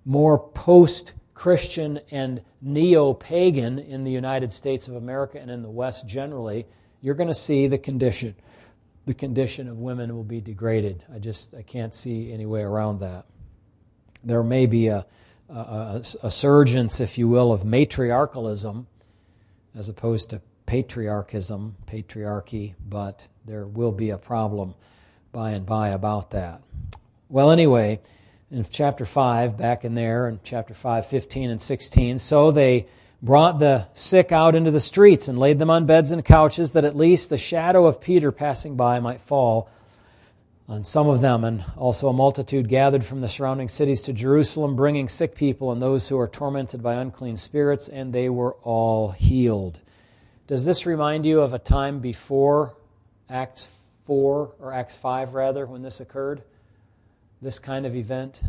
more 0.04 0.38
post 0.38 1.14
Christian 1.34 2.00
and 2.10 2.42
neo 2.62 3.12
pagan 3.12 3.78
in 3.78 4.04
the 4.04 4.12
United 4.12 4.52
States 4.52 4.88
of 4.88 4.94
America 4.94 5.38
and 5.40 5.50
in 5.50 5.62
the 5.62 5.70
West 5.70 6.06
generally, 6.06 6.66
you're 7.00 7.14
going 7.14 7.28
to 7.28 7.34
see 7.34 7.66
the 7.66 7.78
condition. 7.78 8.34
The 9.06 9.14
condition 9.14 9.68
of 9.68 9.78
women 9.78 10.14
will 10.14 10.24
be 10.24 10.40
degraded. 10.40 11.04
I 11.12 11.18
just 11.18 11.54
I 11.54 11.62
can't 11.62 11.94
see 11.94 12.32
any 12.32 12.46
way 12.46 12.62
around 12.62 13.00
that. 13.00 13.26
There 14.22 14.42
may 14.42 14.64
be 14.66 14.88
a, 14.88 15.04
a, 15.50 16.02
a 16.22 16.30
surgence, 16.30 17.00
if 17.00 17.18
you 17.18 17.28
will, 17.28 17.52
of 17.52 17.62
matriarchalism 17.62 18.86
as 19.74 19.88
opposed 19.88 20.30
to 20.30 20.40
patriarchism, 20.66 21.76
patriarchy, 21.86 22.74
but 22.88 23.28
there 23.44 23.66
will 23.66 23.92
be 23.92 24.10
a 24.10 24.18
problem 24.18 24.74
by 25.32 25.50
and 25.50 25.66
by 25.66 25.90
about 25.90 26.30
that. 26.30 26.62
Well, 27.28 27.50
anyway, 27.50 28.00
in 28.50 28.64
chapter 28.70 29.04
5, 29.04 29.58
back 29.58 29.84
in 29.84 29.94
there, 29.94 30.28
in 30.28 30.40
chapter 30.44 30.74
5, 30.74 31.06
15 31.06 31.50
and 31.50 31.60
16. 31.60 32.18
So 32.18 32.50
they 32.50 32.86
brought 33.22 33.58
the 33.58 33.86
sick 33.94 34.32
out 34.32 34.54
into 34.54 34.70
the 34.70 34.80
streets 34.80 35.28
and 35.28 35.38
laid 35.38 35.58
them 35.58 35.70
on 35.70 35.86
beds 35.86 36.10
and 36.10 36.24
couches, 36.24 36.72
that 36.72 36.84
at 36.84 36.96
least 36.96 37.30
the 37.30 37.38
shadow 37.38 37.86
of 37.86 38.00
Peter 38.00 38.30
passing 38.30 38.76
by 38.76 39.00
might 39.00 39.20
fall 39.20 39.68
on 40.68 40.82
some 40.82 41.08
of 41.08 41.20
them. 41.20 41.44
And 41.44 41.64
also 41.76 42.08
a 42.08 42.12
multitude 42.12 42.68
gathered 42.68 43.04
from 43.04 43.20
the 43.20 43.28
surrounding 43.28 43.68
cities 43.68 44.02
to 44.02 44.12
Jerusalem, 44.12 44.76
bringing 44.76 45.08
sick 45.08 45.34
people 45.34 45.72
and 45.72 45.82
those 45.82 46.06
who 46.08 46.18
are 46.18 46.28
tormented 46.28 46.82
by 46.82 46.94
unclean 46.94 47.36
spirits, 47.36 47.88
and 47.88 48.12
they 48.12 48.28
were 48.28 48.54
all 48.62 49.10
healed. 49.10 49.80
Does 50.46 50.64
this 50.64 50.86
remind 50.86 51.24
you 51.26 51.40
of 51.40 51.54
a 51.54 51.58
time 51.58 52.00
before 52.00 52.76
Acts 53.28 53.68
4, 54.06 54.54
or 54.58 54.72
Acts 54.72 54.96
5 54.96 55.34
rather, 55.34 55.66
when 55.66 55.82
this 55.82 56.00
occurred? 56.00 56.42
this 57.44 57.58
kind 57.58 57.86
of 57.86 57.94
event. 57.94 58.42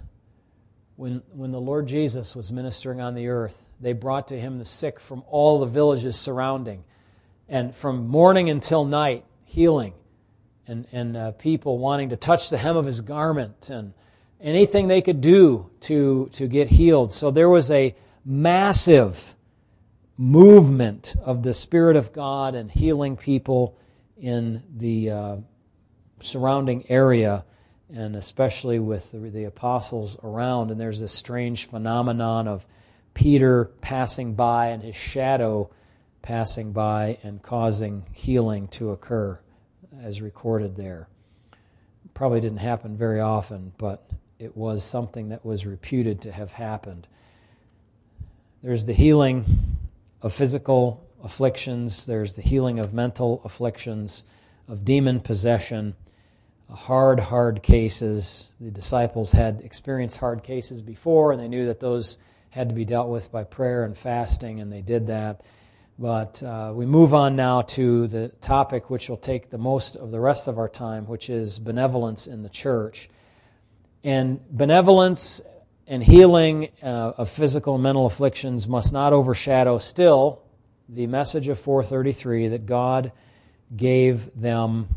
When, 0.96 1.22
when 1.34 1.52
the 1.52 1.60
Lord 1.60 1.88
Jesus 1.88 2.36
was 2.36 2.52
ministering 2.52 3.02
on 3.02 3.14
the 3.14 3.28
earth, 3.28 3.64
they 3.82 3.94
brought 3.94 4.30
to 4.30 4.40
him 4.40 4.58
the 4.58 4.66
sick 4.66 5.00
from 5.00 5.24
all 5.28 5.60
the 5.60 5.66
villages 5.66 6.16
surrounding. 6.16 6.84
And 7.50 7.76
from 7.76 8.08
morning 8.08 8.50
until 8.50 8.86
night, 8.86 9.26
healing. 9.44 9.94
And, 10.66 10.88
and 10.94 11.18
uh, 11.18 11.32
people 11.34 11.78
wanting 11.78 12.10
to 12.10 12.16
touch 12.16 12.50
the 12.50 12.58
hem 12.58 12.78
of 12.78 12.86
his 12.86 13.02
garment 13.02 13.70
and 13.70 13.94
anything 14.40 14.88
they 14.88 15.02
could 15.02 15.22
do 15.22 15.70
to, 15.82 16.30
to 16.34 16.48
get 16.48 16.70
healed. 16.70 17.12
So 17.12 17.30
there 17.30 17.50
was 17.50 17.70
a 17.72 17.94
massive 18.24 19.36
movement 20.18 21.16
of 21.24 21.44
the 21.44 21.54
Spirit 21.54 21.96
of 21.96 22.14
God 22.14 22.56
and 22.56 22.72
healing 22.72 23.18
people 23.18 23.78
in 24.18 24.64
the 24.76 25.10
uh, 25.10 25.36
surrounding 26.22 26.90
area 26.90 27.46
and 27.94 28.16
especially 28.16 28.80
with 28.80 29.12
the, 29.12 29.18
the, 29.18 29.44
apostles 29.44 30.18
around. 30.24 30.72
And 30.72 30.80
there's 30.80 31.00
this 31.00 31.12
strange 31.12 31.66
phenomenon 31.66 32.48
of 32.48 32.66
Peter 33.14 33.66
passing 33.82 34.34
by 34.34 34.68
and 34.68 34.82
his 34.82 34.96
shadow 34.96 35.70
passing 36.22 36.72
by 36.72 37.20
and 37.22 37.42
causing 37.44 38.04
healing 38.12 38.68
to 38.70 38.90
occur, 38.90 39.40
as 40.02 40.22
recorded 40.22 40.76
there. 40.76 41.08
Probably 42.16 42.42
didn't 42.42 42.58
happen 42.58 42.98
very 42.98 43.20
often, 43.20 43.72
but 43.78 44.10
it 44.40 44.58
was 44.58 44.84
something 44.84 45.30
that 45.30 45.46
was 45.46 45.68
reputed 45.68 46.22
to 46.22 46.32
have 46.32 46.52
happened. 46.52 47.08
There's 48.64 48.86
the 48.86 48.94
healing 48.94 49.75
of 50.26 50.34
physical 50.34 51.08
afflictions, 51.24 52.08
there's 52.08 52.34
the 52.34 52.42
healing 52.42 52.80
of 52.80 52.96
mental 52.96 53.42
afflictions, 53.46 54.26
of 54.68 54.84
demon 54.84 55.20
possession 55.20 55.96
hard, 56.74 57.20
hard 57.20 57.62
cases. 57.62 58.52
The 58.60 58.72
disciples 58.72 59.32
had 59.32 59.62
experienced 59.62 60.18
hard 60.18 60.44
cases 60.44 60.82
before, 60.82 61.32
and 61.32 61.40
they 61.40 61.48
knew 61.48 61.68
that 61.68 61.80
those 61.80 62.18
had 62.50 62.70
to 62.70 62.76
be 62.76 62.86
dealt 62.86 63.08
with 63.10 63.32
by 63.32 63.44
prayer 63.44 63.84
and 63.84 63.96
fasting, 63.96 64.62
and 64.62 64.74
they 64.74 64.82
did 64.82 65.08
that. 65.08 65.42
But 66.00 66.42
uh, 66.42 66.74
we 66.74 66.88
move 66.88 67.14
on 67.14 67.36
now 67.36 67.62
to 67.62 68.08
the 68.08 68.30
topic 68.42 68.90
which 68.90 69.10
will 69.10 69.18
take 69.18 69.52
the 69.52 69.60
most 69.60 69.96
of 69.96 70.10
the 70.10 70.20
rest 70.20 70.48
of 70.48 70.58
our 70.58 70.68
time, 70.68 71.06
which 71.06 71.30
is 71.30 71.60
benevolence 71.60 72.26
in 72.26 72.42
the 72.42 72.50
church. 72.50 73.12
And 74.04 74.40
benevolence 74.50 75.44
and 75.88 76.04
healing 76.04 76.70
uh, 76.82 77.14
of 77.18 77.30
physical 77.30 77.76
and 77.76 77.84
mental 77.84 78.06
afflictions 78.06 78.68
must 78.68 78.94
not 78.94 79.14
overshadow 79.14 79.78
still 79.78 80.42
the 80.90 81.08
message 81.08 81.48
of 81.48 81.60
433 81.60 82.50
that 82.50 82.66
God 82.66 83.12
gave 83.76 84.40
them 84.40 84.88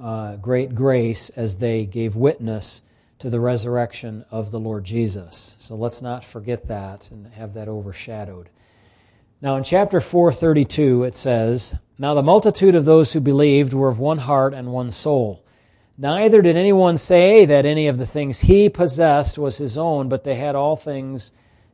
uh, 0.00 0.36
great 0.36 0.74
grace 0.74 1.30
as 1.30 1.58
they 1.58 1.86
gave 1.86 2.16
witness 2.16 2.82
to 3.18 3.30
the 3.30 3.40
resurrection 3.40 4.24
of 4.30 4.50
the 4.50 4.60
Lord 4.60 4.84
Jesus. 4.84 5.56
So 5.58 5.74
let's 5.74 6.02
not 6.02 6.24
forget 6.24 6.68
that 6.68 7.10
and 7.10 7.26
have 7.28 7.54
that 7.54 7.68
overshadowed. 7.68 8.50
Now 9.40 9.56
in 9.56 9.64
chapter 9.64 10.00
432 10.00 11.04
it 11.04 11.16
says, 11.16 11.74
Now 11.98 12.14
the 12.14 12.22
multitude 12.22 12.74
of 12.74 12.84
those 12.84 13.12
who 13.12 13.20
believed 13.20 13.72
were 13.72 13.88
of 13.88 13.98
one 13.98 14.18
heart 14.18 14.54
and 14.54 14.72
one 14.72 14.90
soul. 14.90 15.44
Neither 15.98 16.42
did 16.42 16.56
anyone 16.56 16.96
say 16.98 17.46
that 17.46 17.64
any 17.64 17.88
of 17.88 17.96
the 17.96 18.04
things 18.06 18.40
he 18.40 18.68
possessed 18.68 19.38
was 19.38 19.56
his 19.56 19.78
own, 19.78 20.08
but 20.08 20.24
they 20.24 20.34
had 20.34 20.54
all 20.54 20.76
things 20.76 21.32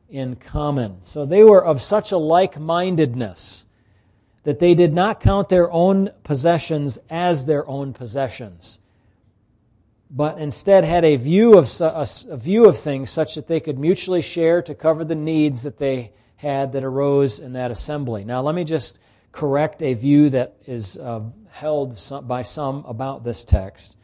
in 0.09 0.35
common. 0.37 0.97
So 1.01 1.25
they 1.25 1.43
were 1.43 1.63
of 1.63 1.81
such 1.81 2.11
a 2.11 2.17
like 2.17 2.59
mindedness 2.59 3.65
that 4.43 4.59
they 4.59 4.75
did 4.75 4.93
not 4.93 5.19
count 5.19 5.49
their 5.49 5.71
own 5.71 6.11
possessions 6.23 6.99
as 7.09 7.45
their 7.45 7.67
own 7.67 7.93
possessions. 7.93 8.79
but 10.15 10.37
instead 10.37 10.83
had 10.83 11.03
a 11.03 11.15
view 11.15 11.57
of 11.57 11.67
a, 11.81 12.05
view 12.37 12.67
of 12.67 12.77
things 12.77 13.09
such 13.09 13.33
that 13.33 13.47
they 13.47 13.59
could 13.59 13.79
mutually 13.79 14.21
share 14.21 14.61
to 14.61 14.75
cover 14.75 15.03
the 15.03 15.15
needs 15.15 15.63
that 15.63 15.79
they 15.79 16.11
had 16.35 16.71
that 16.73 16.83
arose 16.83 17.39
in 17.39 17.53
that 17.53 17.71
assembly. 17.71 18.23
Now, 18.23 18.41
let 18.41 18.53
me 18.53 18.63
just 18.63 18.99
correct 19.31 19.81
a 19.81 19.95
view 19.95 20.29
that 20.29 20.55
is 20.67 20.99
uh, 20.99 21.21
held 21.49 21.99
by 22.27 22.43
some 22.43 22.85
about 22.85 23.23
this 23.23 23.43
text 23.43 23.95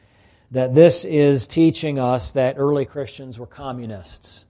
that 0.52 0.74
this 0.74 1.06
is 1.06 1.48
teaching 1.48 2.00
us 2.00 2.34
that 2.34 2.56
early 2.58 2.86
Christians 2.86 3.38
were 3.38 3.46
communists. 3.46 4.46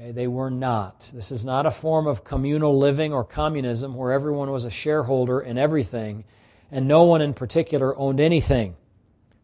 Okay, 0.00 0.12
they 0.12 0.26
were 0.26 0.50
not. 0.50 1.10
This 1.14 1.32
is 1.32 1.44
not 1.44 1.66
a 1.66 1.70
form 1.70 2.06
of 2.06 2.24
communal 2.24 2.78
living 2.78 3.12
or 3.12 3.24
communism 3.24 3.94
where 3.94 4.12
everyone 4.12 4.50
was 4.50 4.64
a 4.64 4.70
shareholder 4.70 5.40
in 5.40 5.58
everything 5.58 6.24
and 6.72 6.88
no 6.88 7.04
one 7.04 7.20
in 7.20 7.34
particular 7.34 7.96
owned 7.96 8.18
anything. 8.18 8.74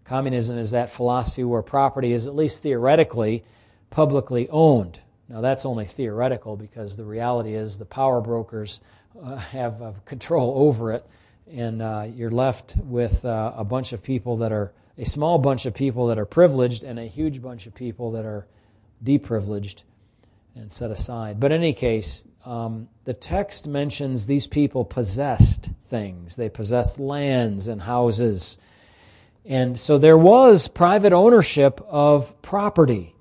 Communism 0.04 0.56
is 0.56 0.70
that 0.70 0.88
philosophy 0.88 1.44
where 1.44 1.60
property 1.60 2.12
is, 2.12 2.26
at 2.26 2.34
least 2.34 2.62
theoretically, 2.62 3.44
publicly 3.90 4.48
owned. 4.48 4.98
Now, 5.28 5.42
that's 5.42 5.66
only 5.66 5.84
theoretical 5.84 6.56
because 6.56 6.96
the 6.96 7.04
reality 7.04 7.54
is 7.54 7.78
the 7.78 7.84
power 7.84 8.22
brokers 8.22 8.80
uh, 9.22 9.36
have 9.36 9.82
uh, 9.82 9.92
control 10.06 10.54
over 10.56 10.92
it, 10.92 11.06
and 11.52 11.82
uh, 11.82 12.06
you're 12.14 12.30
left 12.30 12.76
with 12.78 13.26
uh, 13.26 13.52
a 13.54 13.64
bunch 13.64 13.92
of 13.92 14.02
people 14.02 14.38
that 14.38 14.52
are, 14.52 14.72
a 14.98 15.04
small 15.04 15.38
bunch 15.38 15.64
of 15.64 15.74
people 15.74 16.08
that 16.08 16.18
are 16.18 16.26
privileged 16.26 16.84
and 16.84 16.98
a 16.98 17.06
huge 17.06 17.40
bunch 17.40 17.66
of 17.66 17.74
people 17.74 18.12
that 18.12 18.24
are 18.24 18.46
deprivileged 19.02 19.84
and 20.54 20.70
set 20.70 20.90
aside. 20.90 21.38
But 21.38 21.52
in 21.52 21.62
any 21.62 21.72
case, 21.72 22.24
um, 22.44 22.88
the 23.04 23.14
text 23.14 23.66
mentions 23.66 24.26
these 24.26 24.46
people 24.46 24.84
possessed 24.84 25.70
things. 25.86 26.36
They 26.36 26.48
possessed 26.48 26.98
lands 26.98 27.68
and 27.68 27.80
houses 27.80 28.58
and 29.48 29.78
so 29.78 29.96
there 29.96 30.18
was 30.18 30.68
private 30.68 31.14
ownership 31.14 31.80
of 31.88 32.40
property. 32.42 33.14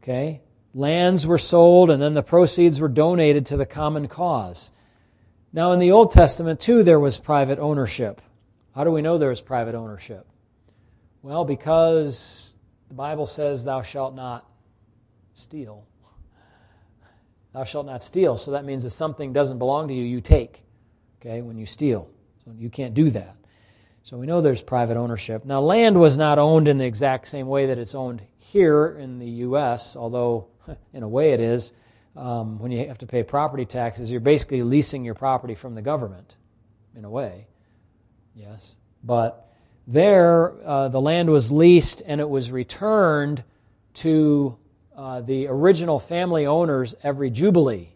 Okay? 0.00 0.42
Lands 0.72 1.26
were 1.26 1.38
sold 1.38 1.90
and 1.90 2.00
then 2.00 2.14
the 2.14 2.22
proceeds 2.22 2.80
were 2.80 2.88
donated 2.88 3.46
to 3.46 3.56
the 3.56 3.66
common 3.66 4.06
cause. 4.06 4.72
Now, 5.52 5.72
in 5.72 5.80
the 5.80 5.90
Old 5.90 6.12
Testament, 6.12 6.60
too, 6.60 6.84
there 6.84 7.00
was 7.00 7.18
private 7.18 7.58
ownership. 7.58 8.22
How 8.78 8.84
do 8.84 8.92
we 8.92 9.02
know 9.02 9.18
there 9.18 9.32
is 9.32 9.40
private 9.40 9.74
ownership? 9.74 10.24
Well, 11.20 11.44
because 11.44 12.54
the 12.86 12.94
Bible 12.94 13.26
says, 13.26 13.64
Thou 13.64 13.82
shalt 13.82 14.14
not 14.14 14.48
steal. 15.34 15.84
Thou 17.52 17.64
shalt 17.64 17.86
not 17.86 18.04
steal. 18.04 18.36
So 18.36 18.52
that 18.52 18.64
means 18.64 18.84
if 18.84 18.92
something 18.92 19.32
doesn't 19.32 19.58
belong 19.58 19.88
to 19.88 19.94
you, 19.94 20.04
you 20.04 20.20
take, 20.20 20.62
okay, 21.20 21.42
when 21.42 21.58
you 21.58 21.66
steal. 21.66 22.08
So 22.44 22.52
you 22.56 22.70
can't 22.70 22.94
do 22.94 23.10
that. 23.10 23.34
So 24.04 24.16
we 24.16 24.26
know 24.26 24.40
there's 24.40 24.62
private 24.62 24.96
ownership. 24.96 25.44
Now, 25.44 25.60
land 25.60 25.98
was 25.98 26.16
not 26.16 26.38
owned 26.38 26.68
in 26.68 26.78
the 26.78 26.86
exact 26.86 27.26
same 27.26 27.48
way 27.48 27.66
that 27.66 27.78
it's 27.78 27.96
owned 27.96 28.22
here 28.38 28.96
in 28.96 29.18
the 29.18 29.28
U.S., 29.48 29.96
although 29.96 30.50
in 30.92 31.02
a 31.02 31.08
way 31.08 31.32
it 31.32 31.40
is. 31.40 31.72
Um, 32.14 32.60
when 32.60 32.70
you 32.70 32.86
have 32.86 32.98
to 32.98 33.08
pay 33.08 33.24
property 33.24 33.66
taxes, 33.66 34.12
you're 34.12 34.20
basically 34.20 34.62
leasing 34.62 35.04
your 35.04 35.16
property 35.16 35.56
from 35.56 35.74
the 35.74 35.82
government, 35.82 36.36
in 36.94 37.04
a 37.04 37.10
way. 37.10 37.48
Yes. 38.38 38.78
But 39.02 39.50
there, 39.88 40.54
uh, 40.64 40.88
the 40.88 41.00
land 41.00 41.28
was 41.28 41.50
leased 41.50 42.02
and 42.06 42.20
it 42.20 42.28
was 42.28 42.52
returned 42.52 43.42
to 43.94 44.56
uh, 44.96 45.22
the 45.22 45.48
original 45.48 45.98
family 45.98 46.46
owners 46.46 46.94
every 47.02 47.30
Jubilee 47.30 47.88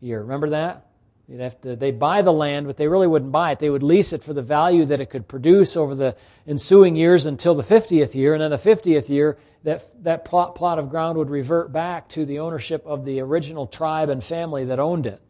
year. 0.00 0.22
Remember 0.22 0.50
that? 0.50 0.86
You'd 1.28 1.40
have 1.40 1.60
to, 1.60 1.76
they 1.76 1.92
buy 1.92 2.22
the 2.22 2.32
land, 2.32 2.66
but 2.66 2.76
they 2.76 2.88
really 2.88 3.06
wouldn't 3.06 3.30
buy 3.30 3.52
it. 3.52 3.60
They 3.60 3.70
would 3.70 3.84
lease 3.84 4.12
it 4.12 4.24
for 4.24 4.32
the 4.32 4.42
value 4.42 4.86
that 4.86 5.00
it 5.00 5.06
could 5.06 5.28
produce 5.28 5.76
over 5.76 5.94
the 5.94 6.16
ensuing 6.48 6.96
years 6.96 7.26
until 7.26 7.54
the 7.54 7.62
50th 7.62 8.16
year. 8.16 8.34
And 8.34 8.42
then 8.42 8.50
the 8.50 8.56
50th 8.56 9.08
year, 9.08 9.38
that, 9.62 10.02
that 10.02 10.24
plot, 10.24 10.56
plot 10.56 10.80
of 10.80 10.90
ground 10.90 11.16
would 11.18 11.30
revert 11.30 11.72
back 11.72 12.08
to 12.10 12.24
the 12.24 12.40
ownership 12.40 12.84
of 12.86 13.04
the 13.04 13.20
original 13.20 13.68
tribe 13.68 14.08
and 14.08 14.24
family 14.24 14.64
that 14.64 14.80
owned 14.80 15.06
it. 15.06 15.22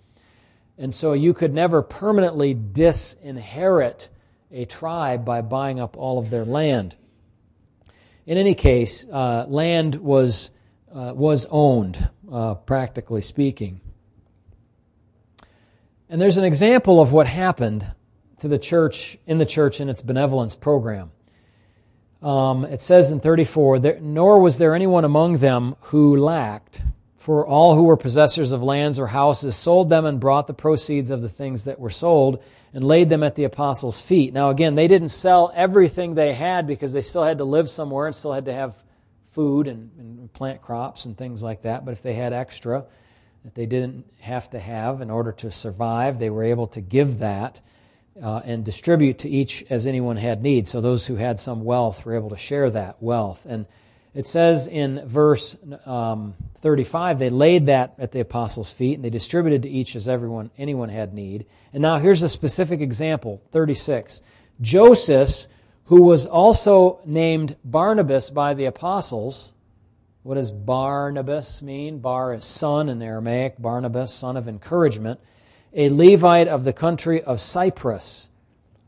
And 0.79 0.95
so 0.95 1.13
you 1.13 1.35
could 1.35 1.53
never 1.53 1.83
permanently 1.83 2.55
disinherit 2.55 4.09
a 4.53 4.65
tribe 4.65 5.25
by 5.25 5.43
buying 5.43 5.79
up 5.81 5.97
all 5.97 6.19
of 6.19 6.31
their 6.31 6.45
land. 6.45 6.97
In 8.27 8.37
any 8.37 8.55
case, 8.55 9.07
uh, 9.09 9.47
land 9.49 9.97
was, 9.97 10.53
uh, 10.93 11.13
was 11.15 11.47
owned, 11.51 12.09
uh, 12.31 12.55
practically 12.55 13.23
speaking. 13.23 13.81
And 16.09 16.21
there's 16.21 16.37
an 16.37 16.45
example 16.45 17.01
of 17.01 17.13
what 17.13 17.27
happened 17.27 17.87
to 18.41 18.49
the 18.49 18.59
church, 18.59 19.19
in 19.27 19.39
the 19.39 19.47
church, 19.47 19.81
in 19.81 19.89
its 19.89 20.03
benevolence 20.03 20.55
program. 20.55 21.13
Um, 22.23 22.65
it 22.65 22.81
says 22.81 23.13
in 23.13 23.21
34, 23.21 23.79
nor 24.01 24.41
was 24.41 24.59
there 24.59 24.75
anyone 24.75 25.05
among 25.05 25.39
them 25.39 25.77
who 25.81 26.17
lacked, 26.17 26.83
for 27.21 27.47
all 27.47 27.75
who 27.75 27.83
were 27.83 27.99
possessors 27.99 28.53
of 28.53 28.63
lands 28.63 28.99
or 28.99 29.07
houses 29.07 29.55
sold 29.55 29.91
them 29.91 30.07
and 30.07 30.19
brought 30.19 30.47
the 30.47 30.55
proceeds 30.55 31.11
of 31.11 31.21
the 31.21 31.29
things 31.29 31.67
that 31.67 31.79
were 31.79 31.91
sold 31.91 32.43
and 32.73 32.83
laid 32.83 33.11
them 33.11 33.23
at 33.23 33.35
the 33.35 33.45
apostles' 33.45 34.01
feet. 34.01 34.33
Now, 34.33 34.49
again, 34.49 34.75
they 34.75 34.89
didn't 34.89 35.09
sell 35.09 35.53
everything 35.55 36.15
they 36.15 36.33
had 36.33 36.67
because 36.67 36.95
they 36.95 37.03
still 37.03 37.23
had 37.23 37.37
to 37.37 37.45
live 37.45 37.69
somewhere 37.69 38.07
and 38.07 38.15
still 38.17 38.33
had 38.33 38.47
to 38.47 38.55
have 38.55 38.75
food 39.33 39.69
and, 39.69 39.91
and 39.99 40.33
plant 40.33 40.63
crops 40.63 41.05
and 41.05 41.15
things 41.15 41.43
like 41.43 41.61
that. 41.63 41.85
But 41.85 41.93
if 41.93 42.03
they 42.03 42.15
had 42.15 42.33
extra, 42.33 42.87
that 43.45 43.55
they 43.55 43.67
didn't 43.67 44.07
have 44.21 44.49
to 44.51 44.59
have 44.59 45.03
in 45.03 45.11
order 45.11 45.33
to 45.33 45.51
survive. 45.51 46.19
They 46.19 46.31
were 46.31 46.45
able 46.45 46.69
to 46.69 46.81
give 46.81 47.19
that 47.19 47.61
uh, 48.23 48.41
and 48.47 48.65
distribute 48.65 49.19
to 49.19 49.29
each 49.29 49.63
as 49.69 49.87
anyone 49.87 50.17
had 50.17 50.43
need. 50.43 50.67
So 50.67 50.81
those 50.81 51.07
who 51.07 51.17
had 51.17 51.39
some 51.39 51.65
wealth 51.65 52.07
were 52.07 52.15
able 52.15 52.31
to 52.31 52.39
share 52.39 52.71
that 52.71 53.03
wealth. 53.03 53.45
And 53.47 53.67
it 54.15 54.27
says 54.27 54.67
in 54.69 55.07
verse 55.07 55.57
um, 55.87 56.35
35, 56.57 57.19
they 57.19 57.31
laid 57.31 57.67
that 57.67 57.95
at 57.99 58.13
the 58.13 58.21
apostles' 58.21 58.73
feet 58.73 58.95
and 58.95 59.05
they 59.05 59.11
distributed 59.11 59.63
to 59.63 59.69
each 59.69 59.95
as 59.97 60.09
everyone 60.09 60.51
anyone 60.59 60.89
had 60.89 61.15
need. 61.15 61.47
And 61.73 61.83
now 61.83 61.99
here's 61.99 62.23
a 62.23 62.29
specific 62.29 62.81
example, 62.81 63.41
36. 63.53 64.23
Joseph, 64.61 65.47
who 65.85 66.03
was 66.03 66.27
also 66.27 67.01
named 67.05 67.57
Barnabas 67.65 68.31
by 68.31 68.55
the 68.55 68.67
apostles, 68.67 69.53
what 70.23 70.35
does 70.35 70.53
Barnabas 70.53 71.63
mean? 71.63 71.99
Bar 71.99 72.35
is 72.35 72.45
son 72.45 72.89
in 72.89 73.01
Aramaic, 73.01 73.59
Barnabas, 73.59 74.13
son 74.13 74.37
of 74.37 74.49
encouragement. 74.49 75.19
A 75.73 75.89
Levite 75.89 76.49
of 76.49 76.65
the 76.65 76.73
country 76.73 77.23
of 77.23 77.41
Cyprus, 77.41 78.30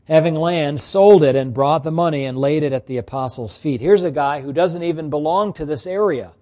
having 0.07 0.35
land, 0.35 0.81
sold 0.81 1.23
it 1.23 1.35
and 1.35 1.53
brought 1.53 1.83
the 1.83 1.91
money 1.91 2.25
and 2.25 2.37
laid 2.37 2.63
it 2.63 2.73
at 2.73 2.87
the 2.87 2.97
apostles' 2.97 3.57
feet. 3.57 3.81
Here's 3.81 4.03
a 4.03 4.11
guy 4.11 4.41
who 4.41 4.51
doesn't 4.51 4.83
even 4.83 5.09
belong 5.09 5.53
to 5.53 5.65
this 5.65 5.87
area. 5.87 6.33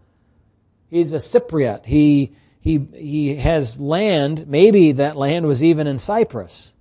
He's 0.90 1.14
a 1.14 1.18
Cypriot. 1.18 1.86
He, 1.86 2.36
he, 2.60 2.80
he 2.94 3.36
has 3.36 3.80
land, 3.80 4.48
maybe 4.48 4.94
that 4.94 5.16
land 5.16 5.46
was 5.46 5.64
even 5.64 5.88
in 5.88 5.98
Cyprus. 5.98 6.76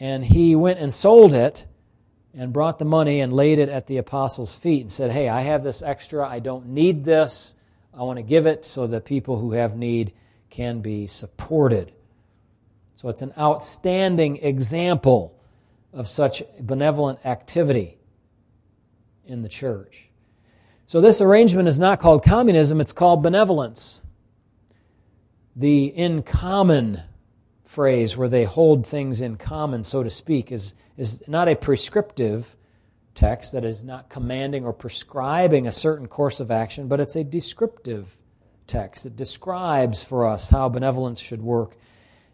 And 0.00 0.24
he 0.24 0.56
went 0.56 0.78
and 0.78 0.92
sold 0.92 1.34
it 1.34 1.66
and 2.34 2.52
brought 2.52 2.78
the 2.78 2.84
money 2.84 3.20
and 3.20 3.32
laid 3.32 3.58
it 3.58 3.68
at 3.68 3.86
the 3.86 3.98
apostles' 3.98 4.56
feet 4.56 4.82
and 4.82 4.92
said, 4.92 5.10
Hey, 5.10 5.28
I 5.28 5.42
have 5.42 5.64
this 5.64 5.82
extra. 5.82 6.26
I 6.26 6.38
don't 6.38 6.68
need 6.68 7.04
this. 7.04 7.54
I 7.92 8.02
want 8.02 8.18
to 8.18 8.22
give 8.22 8.46
it 8.46 8.64
so 8.64 8.86
that 8.86 9.04
people 9.04 9.38
who 9.38 9.52
have 9.52 9.76
need 9.76 10.12
can 10.50 10.80
be 10.80 11.06
supported. 11.06 11.92
So 12.96 13.08
it's 13.08 13.22
an 13.22 13.32
outstanding 13.38 14.38
example 14.38 15.37
of 15.98 16.06
such 16.06 16.44
benevolent 16.60 17.18
activity 17.26 17.98
in 19.26 19.42
the 19.42 19.48
church. 19.48 20.08
So 20.86 21.00
this 21.00 21.20
arrangement 21.20 21.66
is 21.66 21.80
not 21.80 21.98
called 21.98 22.22
communism, 22.22 22.80
it's 22.80 22.92
called 22.92 23.20
benevolence. 23.22 24.04
The 25.56 25.86
in 25.86 26.22
common 26.22 27.02
phrase 27.64 28.16
where 28.16 28.28
they 28.28 28.44
hold 28.44 28.86
things 28.86 29.20
in 29.20 29.36
common, 29.36 29.82
so 29.82 30.04
to 30.04 30.08
speak, 30.08 30.52
is, 30.52 30.76
is 30.96 31.22
not 31.26 31.48
a 31.48 31.56
prescriptive 31.56 32.56
text 33.16 33.52
that 33.52 33.64
is 33.64 33.82
not 33.82 34.08
commanding 34.08 34.64
or 34.64 34.72
prescribing 34.72 35.66
a 35.66 35.72
certain 35.72 36.06
course 36.06 36.38
of 36.38 36.52
action, 36.52 36.86
but 36.86 37.00
it's 37.00 37.16
a 37.16 37.24
descriptive 37.24 38.16
text 38.68 39.02
that 39.02 39.16
describes 39.16 40.04
for 40.04 40.26
us 40.28 40.48
how 40.48 40.68
benevolence 40.68 41.18
should 41.18 41.42
work 41.42 41.76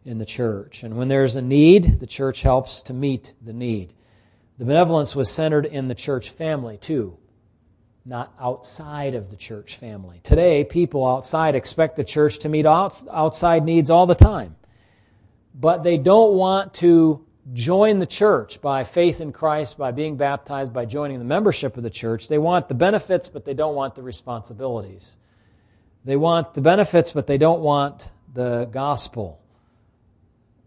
in 0.05 0.19
the 0.19 0.27
church. 0.27 0.83
And 0.83 0.97
when 0.97 1.09
there's 1.09 1.37
a 1.37 1.43
need, 1.43 2.01
the 2.01 2.07
church 2.07 2.43
helps 2.43 2.83
to 2.83 2.95
meet 2.95 3.35
the 3.43 3.53
need. 3.53 3.93
The 4.59 4.65
benevolence 4.65 5.17
was 5.17 5.31
centered 5.31 5.67
in 5.67 5.89
the 5.89 5.95
church 5.95 6.31
family, 6.31 6.77
too, 6.77 7.19
not 8.05 8.33
outside 8.39 9.15
of 9.15 9.31
the 9.31 9.37
church 9.37 9.77
family. 9.77 10.21
Today, 10.23 10.65
people 10.65 11.07
outside 11.07 11.55
expect 11.55 11.97
the 11.97 12.05
church 12.05 12.41
to 12.41 12.49
meet 12.49 12.67
outside 12.67 13.65
needs 13.65 13.91
all 13.91 14.07
the 14.07 14.15
time 14.15 14.57
but 15.55 15.85
they 15.85 15.97
don't 15.97 16.35
want 16.35 16.75
to 16.75 17.25
join 17.53 17.99
the 17.99 18.07
church 18.07 18.61
by 18.61 18.85
faith 18.85 19.21
in 19.21 19.33
Christ, 19.33 19.79
by 19.79 19.93
being 19.93 20.17
baptized, 20.17 20.73
by 20.73 20.85
joining 20.85 21.19
the 21.19 21.25
membership 21.25 21.77
of 21.77 21.83
the 21.83 21.91
church. 21.91 22.29
They 22.29 22.39
want 22.39 22.69
the 22.69 22.75
benefits, 22.75 23.29
but 23.29 23.45
they 23.45 23.55
don't 23.55 23.75
want 23.75 23.95
the 23.95 24.03
responsibilities. 24.03 25.17
They 26.05 26.17
want 26.17 26.55
the 26.55 26.61
benefits, 26.61 27.13
but 27.13 27.27
they 27.27 27.39
don't 27.39 27.61
want 27.61 28.11
the 28.33 28.65
gospel 28.67 29.41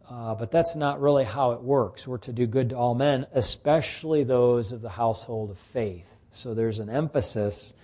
uh, 0.09 0.35
but 0.35 0.51
that's 0.51 0.75
not 0.75 1.01
really 1.01 1.25
how 1.25 1.51
it 1.51 1.61
works. 1.61 2.07
We're 2.07 2.17
to 2.19 2.33
do 2.33 2.47
good 2.47 2.69
to 2.69 2.77
all 2.77 2.95
men, 2.95 3.27
especially 3.33 4.23
those 4.23 4.71
of 4.71 4.81
the 4.81 4.89
household 4.89 5.49
of 5.49 5.57
faith. 5.57 6.21
So 6.29 6.53
there's 6.53 6.79
an 6.79 6.89
emphasis 6.89 7.75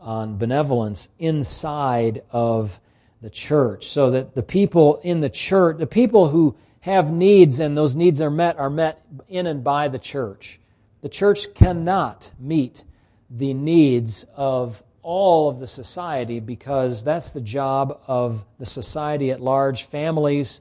on 0.00 0.38
benevolence 0.38 1.08
inside 1.18 2.22
of 2.30 2.80
the 3.20 3.30
church, 3.30 3.88
so 3.88 4.10
that 4.10 4.34
the 4.34 4.42
people 4.42 5.00
in 5.04 5.20
the 5.20 5.30
church, 5.30 5.78
the 5.78 5.86
people 5.86 6.28
who 6.28 6.56
have 6.80 7.12
needs 7.12 7.60
and 7.60 7.76
those 7.76 7.94
needs 7.94 8.20
are 8.20 8.30
met, 8.30 8.58
are 8.58 8.70
met 8.70 9.04
in 9.28 9.46
and 9.46 9.62
by 9.62 9.86
the 9.86 10.00
church. 10.00 10.58
The 11.02 11.08
church 11.08 11.54
cannot 11.54 12.32
meet 12.40 12.84
the 13.30 13.54
needs 13.54 14.26
of 14.34 14.82
all 15.02 15.48
of 15.48 15.60
the 15.60 15.66
society 15.68 16.40
because 16.40 17.04
that's 17.04 17.30
the 17.30 17.40
job 17.40 18.00
of 18.08 18.44
the 18.58 18.66
society 18.66 19.30
at 19.30 19.40
large, 19.40 19.84
families, 19.84 20.60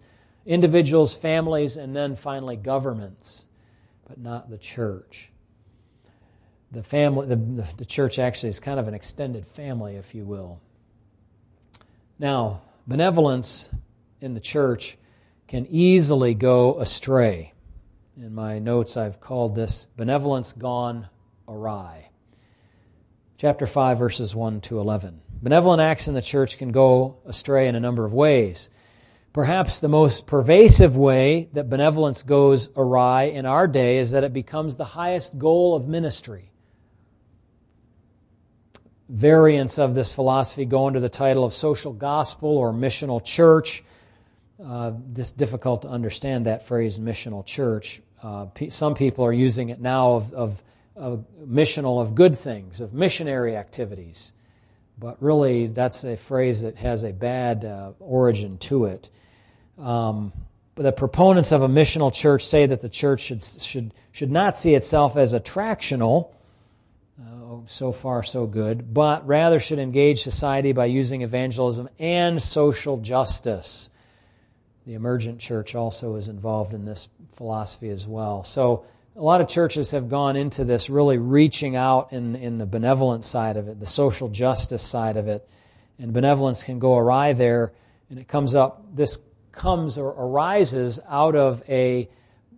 individuals, 0.51 1.15
families, 1.15 1.77
and 1.77 1.95
then 1.95 2.15
finally 2.15 2.57
governments, 2.57 3.45
but 4.07 4.19
not 4.19 4.49
the 4.49 4.57
church. 4.57 5.29
The 6.71 6.83
family, 6.83 7.27
the, 7.27 7.65
the 7.77 7.85
church 7.85 8.19
actually 8.19 8.49
is 8.49 8.59
kind 8.59 8.77
of 8.79 8.89
an 8.89 8.93
extended 8.93 9.47
family, 9.47 9.95
if 9.95 10.13
you 10.13 10.25
will. 10.25 10.59
Now, 12.19 12.61
benevolence 12.85 13.69
in 14.19 14.33
the 14.33 14.41
church 14.41 14.97
can 15.47 15.67
easily 15.69 16.33
go 16.33 16.79
astray. 16.79 17.53
In 18.17 18.35
my 18.35 18.59
notes, 18.59 18.97
I've 18.97 19.21
called 19.21 19.55
this 19.55 19.87
benevolence 19.95 20.51
gone 20.51 21.07
awry. 21.47 22.09
Chapter 23.37 23.65
5, 23.65 23.97
verses 23.97 24.35
1 24.35 24.61
to 24.61 24.79
11. 24.79 25.21
Benevolent 25.41 25.81
acts 25.81 26.09
in 26.09 26.13
the 26.13 26.21
church 26.21 26.57
can 26.57 26.73
go 26.73 27.19
astray 27.25 27.67
in 27.67 27.75
a 27.75 27.79
number 27.79 28.03
of 28.03 28.13
ways. 28.13 28.69
Perhaps 29.33 29.79
the 29.79 29.87
most 29.87 30.27
pervasive 30.27 30.97
way 30.97 31.47
that 31.53 31.69
benevolence 31.69 32.23
goes 32.23 32.69
awry 32.75 33.23
in 33.23 33.45
our 33.45 33.65
day 33.65 33.99
is 33.99 34.11
that 34.11 34.25
it 34.25 34.33
becomes 34.33 34.75
the 34.75 34.83
highest 34.83 35.37
goal 35.37 35.73
of 35.73 35.87
ministry. 35.87 36.51
Variants 39.07 39.79
of 39.79 39.93
this 39.93 40.13
philosophy 40.13 40.65
go 40.65 40.85
under 40.85 40.99
the 40.99 41.07
title 41.07 41.45
of 41.45 41.53
social 41.53 41.93
gospel 41.93 42.57
or 42.57 42.73
missional 42.73 43.23
church. 43.23 43.85
Uh, 44.61 44.93
it's 45.15 45.31
difficult 45.31 45.83
to 45.83 45.87
understand 45.87 46.45
that 46.45 46.67
phrase, 46.67 46.99
missional 46.99 47.45
church. 47.45 48.01
Uh, 48.21 48.47
some 48.67 48.95
people 48.95 49.23
are 49.23 49.33
using 49.33 49.69
it 49.69 49.79
now 49.79 50.11
of, 50.13 50.33
of, 50.33 50.63
of 50.97 51.25
missional 51.41 52.01
of 52.01 52.15
good 52.15 52.37
things, 52.37 52.81
of 52.81 52.93
missionary 52.93 53.55
activities. 53.55 54.33
But 54.99 55.21
really, 55.21 55.67
that's 55.67 56.03
a 56.03 56.17
phrase 56.17 56.61
that 56.63 56.75
has 56.75 57.05
a 57.05 57.13
bad 57.13 57.63
uh, 57.63 57.93
origin 57.99 58.57
to 58.59 58.85
it. 58.85 59.09
Um, 59.77 60.33
the 60.75 60.91
proponents 60.91 61.51
of 61.51 61.61
a 61.61 61.67
missional 61.67 62.13
church 62.13 62.45
say 62.45 62.65
that 62.65 62.81
the 62.81 62.89
church 62.89 63.21
should, 63.21 63.43
should, 63.43 63.93
should 64.11 64.31
not 64.31 64.57
see 64.57 64.73
itself 64.73 65.17
as 65.17 65.33
attractional, 65.33 66.31
uh, 67.19 67.57
so 67.67 67.91
far 67.91 68.23
so 68.23 68.45
good, 68.45 68.93
but 68.93 69.27
rather 69.27 69.59
should 69.59 69.79
engage 69.79 70.23
society 70.23 70.71
by 70.71 70.85
using 70.85 71.21
evangelism 71.21 71.89
and 71.99 72.41
social 72.41 72.97
justice. 72.97 73.89
The 74.87 74.93
emergent 74.95 75.39
church 75.39 75.75
also 75.75 76.15
is 76.15 76.27
involved 76.27 76.73
in 76.73 76.85
this 76.85 77.09
philosophy 77.33 77.89
as 77.89 78.07
well. 78.07 78.43
So 78.43 78.85
a 79.15 79.21
lot 79.21 79.41
of 79.41 79.47
churches 79.47 79.91
have 79.91 80.09
gone 80.09 80.35
into 80.35 80.63
this 80.63 80.89
really 80.89 81.17
reaching 81.17 81.75
out 81.75 82.13
in, 82.13 82.35
in 82.35 82.57
the 82.57 82.65
benevolent 82.65 83.23
side 83.23 83.57
of 83.57 83.67
it, 83.67 83.79
the 83.79 83.85
social 83.85 84.29
justice 84.29 84.81
side 84.81 85.17
of 85.17 85.27
it. 85.27 85.47
And 85.99 86.13
benevolence 86.13 86.63
can 86.63 86.79
go 86.79 86.97
awry 86.97 87.33
there, 87.33 87.73
and 88.09 88.17
it 88.17 88.27
comes 88.27 88.55
up, 88.55 88.83
this 88.95 89.19
comes 89.51 89.97
or 89.97 90.07
arises 90.07 90.99
out 91.07 91.35
of 91.35 91.63
a 91.69 92.09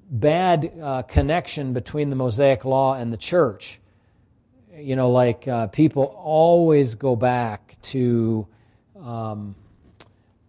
bad 0.10 0.72
uh, 0.82 1.02
connection 1.04 1.74
between 1.74 2.10
the 2.10 2.16
Mosaic 2.16 2.66
Law 2.66 2.96
and 2.96 3.12
the 3.12 3.18
church. 3.18 3.80
You 4.76 4.96
know, 4.96 5.12
like 5.12 5.48
uh, 5.48 5.68
people 5.68 6.04
always 6.04 6.96
go 6.96 7.16
back 7.16 7.76
to 7.84 8.48
um, 9.00 9.56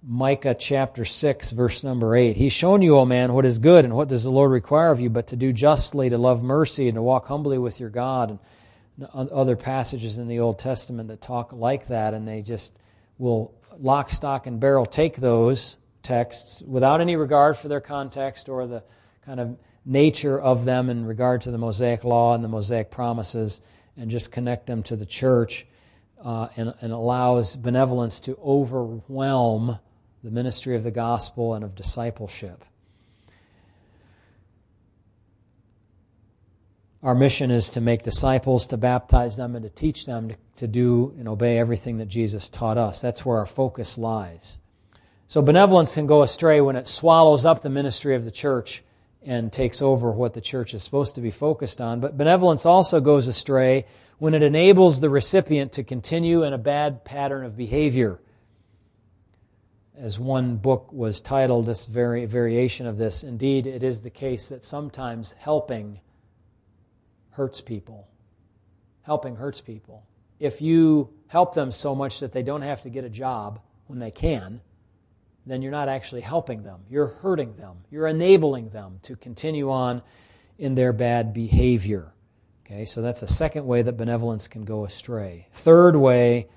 Micah 0.06 0.54
chapter 0.54 1.04
6, 1.04 1.52
verse 1.52 1.82
number 1.82 2.14
8. 2.14 2.36
He's 2.36 2.52
shown 2.52 2.82
you, 2.82 2.98
O 2.98 3.04
man, 3.04 3.32
what 3.32 3.46
is 3.46 3.58
good 3.58 3.84
and 3.84 3.94
what 3.94 4.08
does 4.08 4.24
the 4.24 4.30
Lord 4.30 4.50
require 4.50 4.90
of 4.90 5.00
you, 5.00 5.08
but 5.08 5.28
to 5.28 5.36
do 5.36 5.52
justly, 5.52 6.10
to 6.10 6.18
love 6.18 6.42
mercy, 6.42 6.88
and 6.88 6.96
to 6.96 7.02
walk 7.02 7.26
humbly 7.26 7.58
with 7.58 7.80
your 7.80 7.90
God. 7.90 8.30
And 8.30 8.38
other 9.30 9.56
passages 9.56 10.18
in 10.18 10.28
the 10.28 10.40
Old 10.40 10.58
Testament 10.58 11.08
that 11.08 11.20
talk 11.20 11.52
like 11.52 11.88
that, 11.88 12.14
and 12.14 12.28
they 12.28 12.42
just 12.42 12.78
will 13.18 13.52
lock, 13.78 14.10
stock, 14.10 14.46
and 14.46 14.60
barrel 14.60 14.86
take 14.86 15.16
those 15.16 15.78
texts 16.04 16.62
without 16.62 17.00
any 17.00 17.16
regard 17.16 17.56
for 17.56 17.68
their 17.68 17.80
context 17.80 18.48
or 18.48 18.66
the 18.66 18.84
kind 19.24 19.40
of 19.40 19.56
nature 19.84 20.38
of 20.40 20.64
them 20.64 20.88
in 20.88 21.04
regard 21.04 21.40
to 21.42 21.50
the 21.50 21.58
Mosaic 21.58 22.04
law 22.04 22.34
and 22.34 22.44
the 22.44 22.48
Mosaic 22.48 22.90
promises 22.90 23.62
and 23.96 24.10
just 24.10 24.30
connect 24.30 24.66
them 24.66 24.82
to 24.84 24.96
the 24.96 25.06
church 25.06 25.66
uh, 26.22 26.48
and, 26.56 26.74
and 26.80 26.92
allows 26.92 27.56
benevolence 27.56 28.20
to 28.20 28.36
overwhelm 28.36 29.78
the 30.22 30.30
ministry 30.30 30.74
of 30.74 30.82
the 30.82 30.90
gospel 30.90 31.54
and 31.54 31.64
of 31.64 31.74
discipleship. 31.74 32.64
Our 37.02 37.14
mission 37.14 37.50
is 37.50 37.72
to 37.72 37.82
make 37.82 38.02
disciples, 38.02 38.66
to 38.68 38.78
baptize 38.78 39.36
them, 39.36 39.54
and 39.54 39.62
to 39.62 39.68
teach 39.68 40.06
them 40.06 40.30
to, 40.30 40.36
to 40.56 40.66
do 40.66 41.14
and 41.18 41.28
obey 41.28 41.58
everything 41.58 41.98
that 41.98 42.08
Jesus 42.08 42.48
taught 42.48 42.78
us. 42.78 43.02
That's 43.02 43.26
where 43.26 43.36
our 43.36 43.46
focus 43.46 43.98
lies. 43.98 44.58
So 45.34 45.42
benevolence 45.42 45.94
can 45.94 46.06
go 46.06 46.22
astray 46.22 46.60
when 46.60 46.76
it 46.76 46.86
swallows 46.86 47.44
up 47.44 47.60
the 47.60 47.68
ministry 47.68 48.14
of 48.14 48.24
the 48.24 48.30
church 48.30 48.84
and 49.20 49.52
takes 49.52 49.82
over 49.82 50.12
what 50.12 50.32
the 50.32 50.40
church 50.40 50.74
is 50.74 50.84
supposed 50.84 51.16
to 51.16 51.20
be 51.20 51.32
focused 51.32 51.80
on. 51.80 51.98
But 51.98 52.16
benevolence 52.16 52.64
also 52.66 53.00
goes 53.00 53.26
astray 53.26 53.86
when 54.18 54.34
it 54.34 54.44
enables 54.44 55.00
the 55.00 55.10
recipient 55.10 55.72
to 55.72 55.82
continue 55.82 56.44
in 56.44 56.52
a 56.52 56.56
bad 56.56 57.04
pattern 57.04 57.44
of 57.44 57.56
behavior. 57.56 58.20
As 59.98 60.20
one 60.20 60.54
book 60.54 60.92
was 60.92 61.20
titled, 61.20 61.66
this 61.66 61.86
very 61.86 62.26
variation 62.26 62.86
of 62.86 62.96
this, 62.96 63.24
indeed, 63.24 63.66
it 63.66 63.82
is 63.82 64.02
the 64.02 64.10
case 64.10 64.50
that 64.50 64.62
sometimes 64.62 65.32
helping 65.32 65.98
hurts 67.30 67.60
people. 67.60 68.06
Helping 69.02 69.34
hurts 69.34 69.60
people. 69.60 70.06
If 70.38 70.62
you 70.62 71.12
help 71.26 71.56
them 71.56 71.72
so 71.72 71.92
much 71.96 72.20
that 72.20 72.30
they 72.30 72.44
don't 72.44 72.62
have 72.62 72.82
to 72.82 72.88
get 72.88 73.02
a 73.02 73.10
job 73.10 73.58
when 73.88 73.98
they 73.98 74.12
can, 74.12 74.60
then 75.46 75.62
you're 75.62 75.72
not 75.72 75.88
actually 75.88 76.22
helping 76.22 76.62
them. 76.62 76.80
You're 76.88 77.08
hurting 77.08 77.56
them. 77.56 77.76
You're 77.90 78.06
enabling 78.06 78.70
them 78.70 78.98
to 79.02 79.16
continue 79.16 79.70
on 79.70 80.02
in 80.58 80.74
their 80.74 80.92
bad 80.92 81.34
behavior. 81.34 82.12
Okay, 82.64 82.84
so 82.86 83.02
that's 83.02 83.22
a 83.22 83.26
second 83.26 83.66
way 83.66 83.82
that 83.82 83.96
benevolence 83.96 84.48
can 84.48 84.64
go 84.64 84.84
astray. 84.84 85.48
Third 85.52 85.96
way 85.96 86.48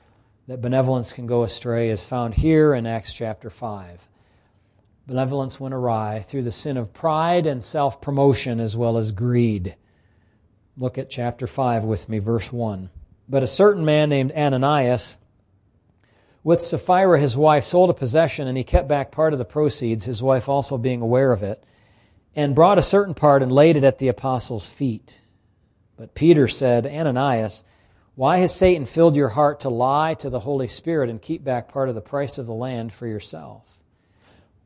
that 0.47 0.61
benevolence 0.61 1.11
can 1.11 1.27
go 1.27 1.43
astray 1.43 1.89
is 1.89 2.05
found 2.05 2.33
here 2.33 2.73
in 2.73 2.85
Acts 2.85 3.13
chapter 3.13 3.49
5. 3.49 4.07
Benevolence 5.05 5.59
went 5.59 5.73
awry 5.73 6.19
through 6.19 6.43
the 6.43 6.51
sin 6.51 6.77
of 6.77 6.93
pride 6.93 7.45
and 7.45 7.61
self 7.61 8.01
promotion 8.01 8.59
as 8.59 8.77
well 8.77 8.97
as 8.97 9.11
greed. 9.11 9.75
Look 10.77 10.97
at 10.97 11.09
chapter 11.09 11.47
5 11.47 11.83
with 11.83 12.07
me, 12.07 12.19
verse 12.19 12.53
1. 12.53 12.89
But 13.27 13.43
a 13.43 13.47
certain 13.47 13.83
man 13.83 14.09
named 14.09 14.31
Ananias, 14.31 15.17
with 16.43 16.61
Sapphira, 16.61 17.19
his 17.19 17.35
wife, 17.35 17.63
sold 17.63 17.89
a 17.89 17.93
possession, 17.93 18.47
and 18.47 18.57
he 18.57 18.63
kept 18.63 18.87
back 18.87 19.11
part 19.11 19.33
of 19.33 19.39
the 19.39 19.45
proceeds, 19.45 20.05
his 20.05 20.23
wife 20.23 20.47
also 20.47 20.77
being 20.77 21.01
aware 21.01 21.31
of 21.31 21.43
it, 21.43 21.63
and 22.35 22.55
brought 22.55 22.77
a 22.77 22.83
certain 22.83 23.13
part 23.13 23.43
and 23.43 23.51
laid 23.51 23.77
it 23.77 23.83
at 23.83 23.97
the 23.97 24.07
apostles' 24.07 24.67
feet. 24.67 25.19
But 25.97 26.13
Peter 26.13 26.47
said, 26.47 26.85
Ananias, 26.85 27.63
why 28.15 28.37
has 28.39 28.53
Satan 28.53 28.85
filled 28.85 29.15
your 29.15 29.29
heart 29.29 29.61
to 29.61 29.69
lie 29.69 30.13
to 30.15 30.29
the 30.29 30.39
Holy 30.39 30.67
Spirit 30.67 31.09
and 31.09 31.21
keep 31.21 31.43
back 31.43 31.67
part 31.67 31.89
of 31.89 31.95
the 31.95 32.01
price 32.01 32.37
of 32.37 32.45
the 32.45 32.53
land 32.53 32.93
for 32.93 33.07
yourself? 33.07 33.63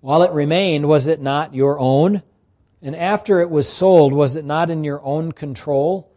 While 0.02 0.24
it 0.24 0.32
remained, 0.32 0.88
was 0.88 1.08
it 1.08 1.22
not 1.22 1.54
your 1.54 1.80
own? 1.80 2.24
And 2.82 2.96
after 2.96 3.40
it 3.40 3.50
was 3.50 3.68
sold, 3.68 4.14
was 4.14 4.36
it 4.36 4.46
not 4.46 4.70
in 4.70 4.84
your 4.84 5.02
own 5.04 5.32
control? 5.32 6.12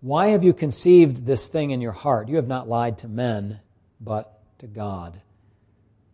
Why 0.00 0.28
have 0.28 0.44
you 0.44 0.52
conceived 0.52 1.26
this 1.26 1.48
thing 1.48 1.70
in 1.70 1.80
your 1.80 1.92
heart? 1.92 2.28
You 2.28 2.36
have 2.36 2.48
not 2.48 2.68
lied 2.68 2.98
to 2.98 3.08
men, 3.08 3.60
but 4.00 4.31
to 4.62 4.68
God. 4.68 5.20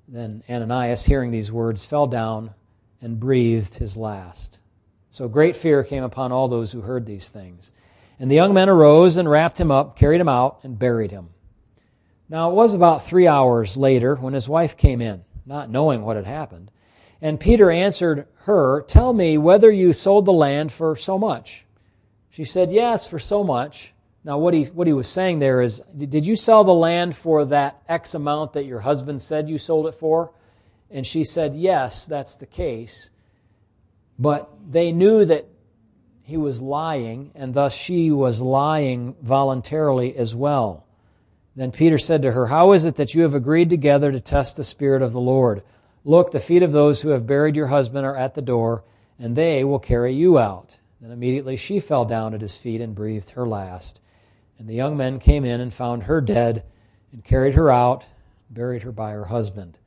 Then 0.09 0.43
Ananias, 0.49 1.05
hearing 1.05 1.31
these 1.31 1.53
words, 1.53 1.85
fell 1.85 2.07
down 2.07 2.55
and 3.03 3.21
breathed 3.21 3.75
his 3.75 3.95
last. 3.95 4.61
So 5.11 5.29
great 5.29 5.55
fear 5.55 5.85
came 5.85 6.03
upon 6.03 6.33
all 6.33 6.49
those 6.49 6.73
who 6.73 6.81
heard 6.81 7.05
these 7.05 7.29
things. 7.29 7.75
And 8.19 8.31
the 8.31 8.37
young 8.37 8.55
men 8.55 8.71
arose 8.71 9.19
and 9.19 9.31
wrapped 9.31 9.61
him 9.61 9.71
up, 9.71 9.99
carried 9.99 10.23
him 10.23 10.31
out, 10.31 10.61
and 10.63 10.79
buried 10.79 11.11
him. 11.11 11.29
Now 12.31 12.51
it 12.51 12.55
was 12.55 12.73
about 12.73 13.05
three 13.05 13.27
hours 13.27 13.77
later 13.77 14.15
when 14.15 14.33
his 14.33 14.49
wife 14.49 14.79
came 14.79 15.03
in, 15.03 15.25
not 15.45 15.69
knowing 15.69 16.01
what 16.01 16.17
had 16.17 16.25
happened. 16.25 16.71
And 17.21 17.39
Peter 17.39 17.71
answered 17.71 18.29
her, 18.45 18.81
Tell 18.81 19.13
me 19.13 19.37
whether 19.37 19.71
you 19.71 19.93
sold 19.93 20.25
the 20.25 20.33
land 20.33 20.73
for 20.73 20.97
so 20.97 21.19
much. 21.19 21.67
She 22.31 22.45
said, 22.45 22.73
Yes, 22.73 23.07
for 23.07 23.19
so 23.19 23.45
much. 23.45 23.93
Now, 24.29 24.37
what 24.37 24.53
he, 24.53 24.65
what 24.65 24.87
he 24.87 24.93
was 24.93 25.09
saying 25.09 25.39
there 25.39 25.63
is, 25.63 25.83
did 25.97 26.27
you 26.27 26.37
sell 26.37 26.63
the 26.63 26.75
land 26.75 27.17
for 27.17 27.47
that 27.47 27.81
X 27.89 28.13
amount 28.13 28.53
that 28.53 28.67
your 28.67 28.81
husband 28.81 29.23
said 29.23 29.49
you 29.49 29.57
sold 29.57 29.87
it 29.87 29.95
for? 29.95 30.33
And 30.91 31.07
she 31.07 31.25
said, 31.25 31.57
yes, 31.57 32.05
that's 32.05 32.37
the 32.37 32.45
case. 32.45 33.11
But 34.19 34.51
they 34.71 34.93
knew 34.93 35.25
that 35.25 35.47
he 36.25 36.37
was 36.37 36.61
lying, 36.61 37.31
and 37.35 37.55
thus 37.55 37.75
she 37.75 38.11
was 38.11 38.43
lying 38.43 39.17
voluntarily 39.23 40.15
as 40.15 40.35
well. 40.35 40.85
Then 41.57 41.73
Peter 41.73 41.97
said 41.97 42.21
to 42.21 42.33
her, 42.33 42.49
How 42.49 42.73
is 42.73 42.85
it 42.85 42.97
that 42.97 43.15
you 43.15 43.23
have 43.23 43.33
agreed 43.33 43.71
together 43.71 44.13
to 44.13 44.21
test 44.21 44.59
the 44.59 44.63
Spirit 44.63 45.01
of 45.01 45.13
the 45.13 45.21
Lord? 45.21 45.63
Look, 46.05 46.33
the 46.33 46.39
feet 46.39 46.63
of 46.63 46.73
those 46.73 47.01
who 47.01 47.09
have 47.09 47.27
buried 47.27 47.57
your 47.57 47.69
husband 47.69 48.05
are 48.05 48.17
at 48.17 48.35
the 48.35 48.43
door, 48.43 48.85
and 49.19 49.35
they 49.35 49.65
will 49.65 49.79
carry 49.79 50.13
you 50.13 50.39
out. 50.39 50.79
Then 51.01 51.13
immediately 51.13 51.57
she 51.57 51.81
fell 51.81 52.05
down 52.05 52.35
at 52.35 52.43
his 52.43 52.59
feet 52.59 52.83
and 52.83 52.95
breathed 52.95 53.31
her 53.31 53.49
last. 53.49 54.03
And 54.59 54.69
the 54.69 54.75
young 54.75 54.97
men 54.97 55.21
came 55.21 55.45
in 55.45 55.61
and 55.61 55.73
found 55.73 56.05
her 56.05 56.21
dead, 56.21 56.65
and 57.13 57.25
carried 57.25 57.55
her 57.55 57.71
out, 57.71 58.07
buried 58.51 58.83
her 58.83 58.93
by 58.93 59.13
her 59.13 59.25
husband. 59.25 59.79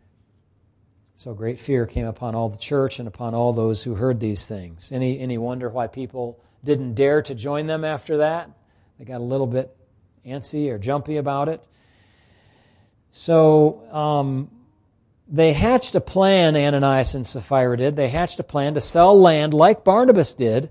So 1.15 1.33
great 1.33 1.59
fear 1.59 1.85
came 1.85 2.07
upon 2.07 2.33
all 2.33 2.49
the 2.49 2.57
church 2.57 2.97
and 2.97 3.07
upon 3.07 3.35
all 3.35 3.53
those 3.53 3.83
who 3.83 3.93
heard 3.93 4.19
these 4.19 4.47
things. 4.47 4.91
Any, 4.91 5.19
any 5.19 5.37
wonder 5.37 5.69
why 5.69 5.87
people 5.87 6.39
didn't 6.63 6.95
dare 6.95 7.21
to 7.21 7.35
join 7.35 7.67
them 7.67 7.83
after 7.83 8.17
that? 8.17 8.49
They 8.97 9.05
got 9.05 9.21
a 9.21 9.23
little 9.23 9.45
bit 9.45 9.75
antsy 10.25 10.69
or 10.71 10.79
jumpy 10.79 11.17
about 11.17 11.49
it. 11.49 11.63
So 13.11 13.83
um, 13.91 14.49
they 15.27 15.53
hatched 15.53 15.95
a 15.95 16.01
plan, 16.01 16.55
Ananias 16.55 17.13
and 17.13 17.25
Sapphira 17.25 17.77
did. 17.77 17.95
They 17.95 18.09
hatched 18.09 18.39
a 18.39 18.43
plan 18.43 18.73
to 18.75 18.81
sell 18.81 19.19
land 19.19 19.53
like 19.53 19.83
Barnabas 19.83 20.33
did, 20.33 20.69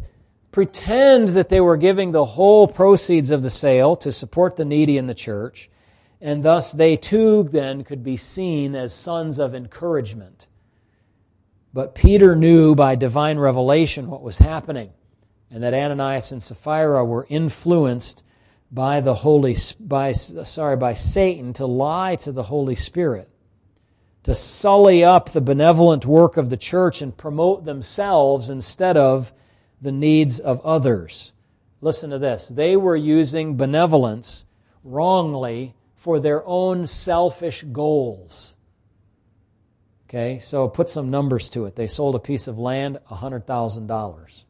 pretend 0.52 1.30
that 1.30 1.48
they 1.48 1.60
were 1.60 1.76
giving 1.76 2.10
the 2.10 2.24
whole 2.24 2.66
proceeds 2.66 3.30
of 3.30 3.42
the 3.42 3.50
sale 3.50 3.96
to 3.96 4.10
support 4.10 4.56
the 4.56 4.64
needy 4.64 4.98
in 4.98 5.06
the 5.06 5.14
church, 5.14 5.70
and 6.20 6.42
thus 6.42 6.72
they 6.72 6.96
too 6.96 7.44
then 7.44 7.84
could 7.84 8.02
be 8.02 8.16
seen 8.16 8.74
as 8.74 8.92
sons 8.92 9.38
of 9.38 9.54
encouragement. 9.54 10.48
But 11.72 11.94
Peter 11.94 12.34
knew 12.34 12.74
by 12.74 12.96
divine 12.96 13.38
revelation 13.38 14.08
what 14.08 14.22
was 14.22 14.38
happening, 14.38 14.90
and 15.50 15.62
that 15.62 15.74
Ananias 15.74 16.32
and 16.32 16.42
Sapphira 16.42 17.04
were 17.04 17.26
influenced 17.28 18.24
by 18.72 19.00
the 19.00 19.14
Holy 19.14 19.56
by 19.78 20.12
sorry 20.12 20.76
by 20.76 20.92
Satan 20.92 21.52
to 21.54 21.66
lie 21.66 22.16
to 22.16 22.32
the 22.32 22.42
Holy 22.42 22.74
Spirit 22.76 23.28
to 24.22 24.34
sully 24.34 25.02
up 25.02 25.30
the 25.30 25.40
benevolent 25.40 26.04
work 26.06 26.36
of 26.36 26.50
the 26.50 26.56
church 26.56 27.02
and 27.02 27.16
promote 27.16 27.64
themselves 27.64 28.50
instead 28.50 28.96
of 28.96 29.32
the 29.80 29.92
needs 29.92 30.40
of 30.40 30.60
others. 30.60 31.32
Listen 31.80 32.10
to 32.10 32.18
this. 32.18 32.48
They 32.48 32.76
were 32.76 32.96
using 32.96 33.56
benevolence 33.56 34.44
wrongly 34.84 35.74
for 35.96 36.20
their 36.20 36.46
own 36.46 36.86
selfish 36.86 37.62
goals. 37.62 38.54
Okay, 40.08 40.38
so 40.38 40.68
put 40.68 40.88
some 40.88 41.10
numbers 41.10 41.48
to 41.50 41.66
it. 41.66 41.76
They 41.76 41.86
sold 41.86 42.16
a 42.16 42.18
piece 42.18 42.48
of 42.48 42.58
land, 42.58 42.98
$100,000. 43.10 44.44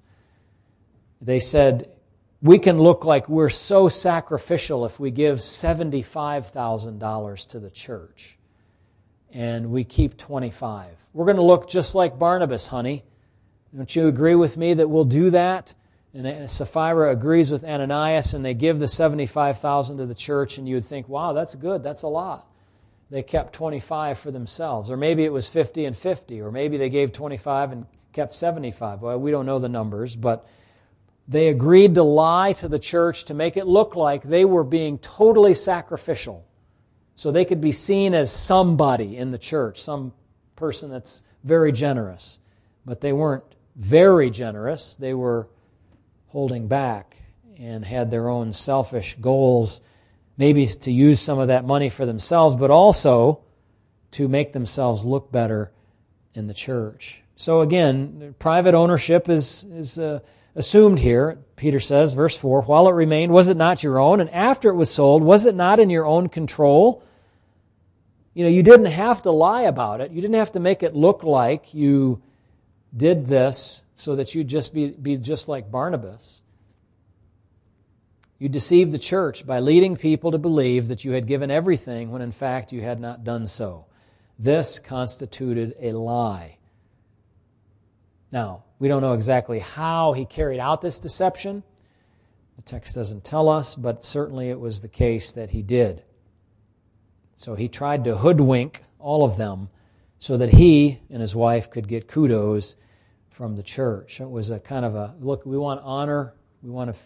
They 1.21 1.39
said, 1.39 1.91
we 2.43 2.59
can 2.59 2.79
look 2.79 3.05
like 3.05 3.29
we're 3.29 3.51
so 3.51 3.89
sacrificial 3.89 4.87
if 4.87 4.99
we 4.99 5.11
give 5.11 5.41
$75,000 5.41 7.49
to 7.49 7.61
the 7.61 7.71
church 7.71 8.39
and 9.31 9.71
we 9.71 9.85
keep 9.85 10.17
25. 10.17 10.97
We're 11.13 11.27
going 11.27 11.37
to 11.37 11.43
look 11.43 11.69
just 11.69 11.95
like 11.95 12.19
Barnabas, 12.19 12.69
honey. 12.69 13.05
Don't 13.75 13.95
you 13.95 14.09
agree 14.09 14.35
with 14.35 14.57
me 14.57 14.75
that 14.75 14.89
we'll 14.89 15.05
do 15.05 15.31
that? 15.31 15.75
And 16.13 16.27
uh, 16.27 16.47
Sapphira 16.49 17.13
agrees 17.13 17.51
with 17.51 17.65
Ananias, 17.65 18.35
and 18.35 18.45
they 18.45 18.55
give 18.55 18.81
the 18.81 18.89
75,000 18.89 19.99
to 19.99 20.07
the 20.07 20.15
church, 20.15 20.59
and 20.59 20.69
you 20.69 20.75
would 20.75 20.85
think, 20.85 21.09
wow, 21.09 21.33
that's 21.33 21.55
good, 21.55 21.83
that's 21.83 22.03
a 22.03 22.09
lot. 22.09 22.47
They 23.11 23.23
kept 23.23 23.53
25 23.53 24.19
for 24.19 24.31
themselves. 24.31 24.91
Or 24.91 24.97
maybe 24.97 25.25
it 25.25 25.33
was 25.33 25.49
50 25.49 25.85
and 25.85 25.97
50, 25.97 26.41
or 26.41 26.51
maybe 26.51 26.77
they 26.77 26.91
gave 26.91 27.13
25 27.13 27.73
and 27.73 27.87
kept 28.13 28.35
75. 28.35 29.03
Well, 29.03 29.19
we 29.19 29.31
don't 29.31 29.47
know 29.47 29.59
the 29.59 29.69
numbers, 29.69 30.17
but 30.17 30.49
they 31.29 31.49
agreed 31.49 31.95
to 31.95 32.03
lie 32.03 32.55
to 32.55 32.67
the 32.67 32.79
church 32.79 33.27
to 33.27 33.35
make 33.35 33.57
it 33.57 33.67
look 33.67 33.95
like 33.95 34.23
they 34.23 34.45
were 34.45 34.65
being 34.65 34.99
totally 34.99 35.55
sacrificial. 35.55 36.45
So 37.15 37.31
they 37.31 37.45
could 37.45 37.61
be 37.61 37.73
seen 37.73 38.15
as 38.15 38.33
somebody 38.33 39.17
in 39.17 39.31
the 39.31 39.39
church, 39.39 39.81
some 39.81 40.13
person 40.57 40.91
that's 40.91 41.23
very 41.45 41.71
generous. 41.71 42.41
But 42.85 43.01
they 43.01 43.13
weren't 43.13 43.45
very 43.77 44.31
generous. 44.31 44.97
They 44.97 45.15
were 45.15 45.49
holding 46.29 46.69
back 46.69 47.17
and 47.59 47.85
had 47.85 48.11
their 48.11 48.29
own 48.29 48.53
selfish 48.53 49.17
goals, 49.21 49.81
maybe 50.37 50.67
to 50.67 50.91
use 50.91 51.21
some 51.21 51.39
of 51.39 51.49
that 51.49 51.65
money 51.65 51.89
for 51.89 52.07
themselves, 52.07 52.57
but 52.57 52.71
also 52.71 53.41
to 54.13 54.29
make 54.29 54.53
themselves 54.53 55.05
look 55.05 55.31
better 55.31 55.71
in 56.35 56.47
the 56.47 56.55
church. 56.55 57.23
So 57.37 57.61
again, 57.61 58.35
private 58.39 58.75
ownership 58.75 59.29
is, 59.29 59.65
is 59.65 59.99
uh, 59.99 60.21
assumed 60.55 60.99
here, 60.99 61.39
Peter 61.57 61.81
says, 61.81 62.15
verse 62.15 62.37
4 62.37 62.63
While 62.63 62.89
it 62.89 62.93
remained, 62.93 63.33
was 63.33 63.49
it 63.49 63.57
not 63.57 63.83
your 63.83 63.99
own? 63.99 64.21
And 64.21 64.31
after 64.31 64.71
it 64.71 64.75
was 64.75 64.91
sold, 64.91 65.23
was 65.23 65.47
it 65.47 65.55
not 65.55 65.81
in 65.81 65.91
your 65.91 66.07
own 66.07 66.29
control? 66.29 67.03
You 68.35 68.45
know, 68.45 68.51
you 68.51 68.63
didn't 68.63 68.87
have 68.87 69.23
to 69.23 69.31
lie 69.31 69.63
about 69.63 70.01
it. 70.01 70.13
You 70.13 70.21
didn't 70.21 70.37
have 70.37 70.53
to 70.53 70.61
make 70.61 70.83
it 70.83 70.95
look 70.95 71.25
like 71.25 71.75
you 71.75 72.23
did 72.97 73.27
this 73.27 73.85
so 73.95 74.17
that 74.17 74.35
you'd 74.35 74.49
just 74.49 74.75
be, 74.75 74.89
be 74.91 75.17
just 75.17 75.49
like 75.49 75.71
Barnabas. 75.71 76.43
You 78.39 78.49
deceived 78.49 78.93
the 78.93 78.99
church 78.99 79.47
by 79.47 79.61
leading 79.61 79.97
people 79.97 80.33
to 80.33 80.39
believe 80.39 80.89
that 80.89 81.05
you 81.05 81.13
had 81.13 81.27
given 81.27 81.51
everything 81.51 82.11
when 82.11 82.23
in 82.23 82.33
fact 82.33 82.73
you 82.73 82.81
had 82.81 82.99
not 82.99 83.23
done 83.23 83.47
so. 83.47 83.87
This 84.39 84.79
constituted 84.79 85.75
a 85.79 85.93
lie. 85.93 86.57
Now, 88.33 88.65
we 88.79 88.89
don't 88.89 89.03
know 89.03 89.13
exactly 89.13 89.59
how 89.59 90.15
he 90.15 90.25
carried 90.25 90.59
out 90.59 90.81
this 90.81 90.99
deception. 90.99 91.63
The 92.57 92.63
text 92.63 92.95
doesn't 92.95 93.25
tell 93.25 93.49
us, 93.49 93.75
but 93.75 94.05
certainly 94.05 94.49
it 94.49 94.59
was 94.59 94.81
the 94.81 94.89
case 94.89 95.33
that 95.33 95.51
he 95.51 95.63
did. 95.63 96.03
So 97.35 97.55
he 97.55 97.69
tried 97.69 98.05
to 98.05 98.17
hoodwink 98.17 98.83
all 98.99 99.25
of 99.25 99.37
them 99.37 99.69
so 100.21 100.37
that 100.37 100.51
he 100.51 101.01
and 101.09 101.21
his 101.21 101.35
wife 101.35 101.71
could 101.71 101.89
get 101.89 102.07
kudos 102.07 102.77
from 103.31 103.57
the 103.57 103.63
church. 103.63 104.21
It 104.21 104.31
was 104.31 104.51
a 104.51 104.61
kind 104.61 104.85
of 104.85 104.95
a 104.95 105.15
look, 105.19 105.47
we 105.47 105.57
want 105.57 105.81
honor, 105.83 106.35
we 106.63 106.69
want 106.69 106.95
to 106.95 107.01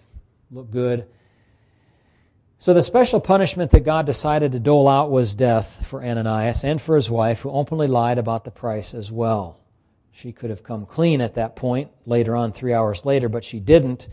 look 0.51 0.69
good. 0.71 1.07
So 2.59 2.75
the 2.75 2.83
special 2.83 3.21
punishment 3.21 3.71
that 3.71 3.85
God 3.85 4.05
decided 4.05 4.51
to 4.53 4.59
dole 4.59 4.89
out 4.89 5.13
was 5.13 5.37
death 5.37 5.87
for 5.87 6.03
Ananias 6.03 6.65
and 6.65 6.83
for 6.83 6.97
his 6.97 7.09
wife, 7.09 7.43
who 7.43 7.51
openly 7.51 7.87
lied 7.87 8.19
about 8.19 8.43
the 8.43 8.51
price 8.51 8.95
as 8.95 9.13
well. 9.13 9.61
She 10.11 10.33
could 10.33 10.51
have 10.51 10.65
come 10.65 10.85
clean 10.85 11.21
at 11.21 11.35
that 11.35 11.55
point 11.55 11.93
later 12.07 12.35
on, 12.35 12.53
three 12.53 12.73
hours 12.73 13.07
later, 13.07 13.29
but 13.29 13.45
she 13.45 13.61
didn't. 13.61 14.09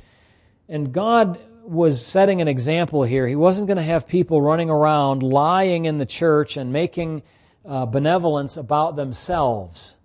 And 0.70 0.94
God 0.94 1.40
was 1.64 2.06
setting 2.06 2.40
an 2.40 2.48
example 2.48 3.02
here. 3.02 3.28
He 3.28 3.36
wasn't 3.36 3.68
going 3.68 3.78
to 3.78 3.84
have 3.84 4.08
people 4.08 4.44
running 4.44 4.70
around 4.70 5.24
lying 5.24 5.86
in 5.86 5.98
the 5.98 6.06
church 6.06 6.56
and 6.56 6.72
making 6.72 7.24
uh, 7.66 7.86
benevolence 7.86 8.58
about 8.58 8.96
themselves. 8.96 9.98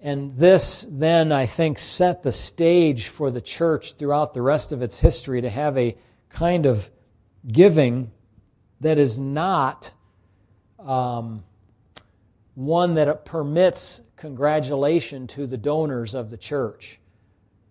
And 0.00 0.32
this 0.34 0.86
then, 0.90 1.32
I 1.32 1.46
think, 1.46 1.78
set 1.78 2.22
the 2.22 2.32
stage 2.32 3.08
for 3.08 3.30
the 3.30 3.40
church 3.40 3.94
throughout 3.94 4.34
the 4.34 4.42
rest 4.42 4.72
of 4.72 4.82
its 4.82 5.00
history 5.00 5.40
to 5.40 5.50
have 5.50 5.76
a 5.76 5.96
kind 6.28 6.66
of 6.66 6.90
giving 7.46 8.10
that 8.80 8.98
is 8.98 9.18
not 9.20 9.92
um, 10.78 11.44
one 12.54 12.94
that 12.94 13.24
permits 13.24 14.02
congratulation 14.16 15.26
to 15.28 15.46
the 15.46 15.56
donors 15.56 16.14
of 16.14 16.30
the 16.30 16.36
church. 16.36 16.98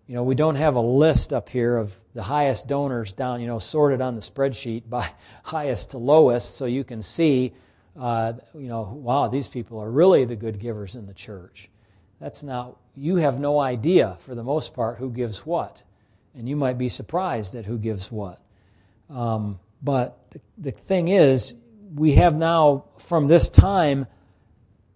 You 0.06 0.14
know, 0.14 0.22
we 0.22 0.36
don't 0.36 0.54
have 0.54 0.76
a 0.76 0.80
list 0.80 1.32
up 1.32 1.48
here 1.48 1.76
of 1.76 1.98
the 2.14 2.22
highest 2.22 2.68
donors 2.68 3.12
down, 3.12 3.40
you 3.40 3.48
know, 3.48 3.58
sorted 3.58 4.00
on 4.00 4.14
the 4.14 4.20
spreadsheet 4.20 4.88
by 4.88 5.10
highest 5.42 5.92
to 5.92 5.98
lowest, 5.98 6.56
so 6.56 6.66
you 6.66 6.84
can 6.84 7.02
see, 7.02 7.52
uh, 7.98 8.34
you 8.54 8.68
know, 8.68 8.82
wow, 8.82 9.28
these 9.28 9.48
people 9.48 9.78
are 9.80 9.90
really 9.90 10.24
the 10.24 10.36
good 10.36 10.58
givers 10.58 10.96
in 10.96 11.06
the 11.06 11.14
church. 11.14 11.70
That's 12.20 12.42
not, 12.42 12.76
you 12.94 13.16
have 13.16 13.38
no 13.38 13.58
idea, 13.58 14.16
for 14.20 14.34
the 14.34 14.42
most 14.42 14.74
part, 14.74 14.98
who 14.98 15.10
gives 15.10 15.44
what. 15.44 15.82
And 16.34 16.48
you 16.48 16.56
might 16.56 16.78
be 16.78 16.88
surprised 16.88 17.54
at 17.54 17.64
who 17.64 17.78
gives 17.78 18.10
what. 18.10 18.40
Um, 19.08 19.58
but 19.82 20.30
the, 20.30 20.40
the 20.58 20.70
thing 20.72 21.08
is, 21.08 21.54
we 21.94 22.12
have 22.12 22.34
now, 22.34 22.84
from 22.98 23.28
this 23.28 23.48
time, 23.48 24.06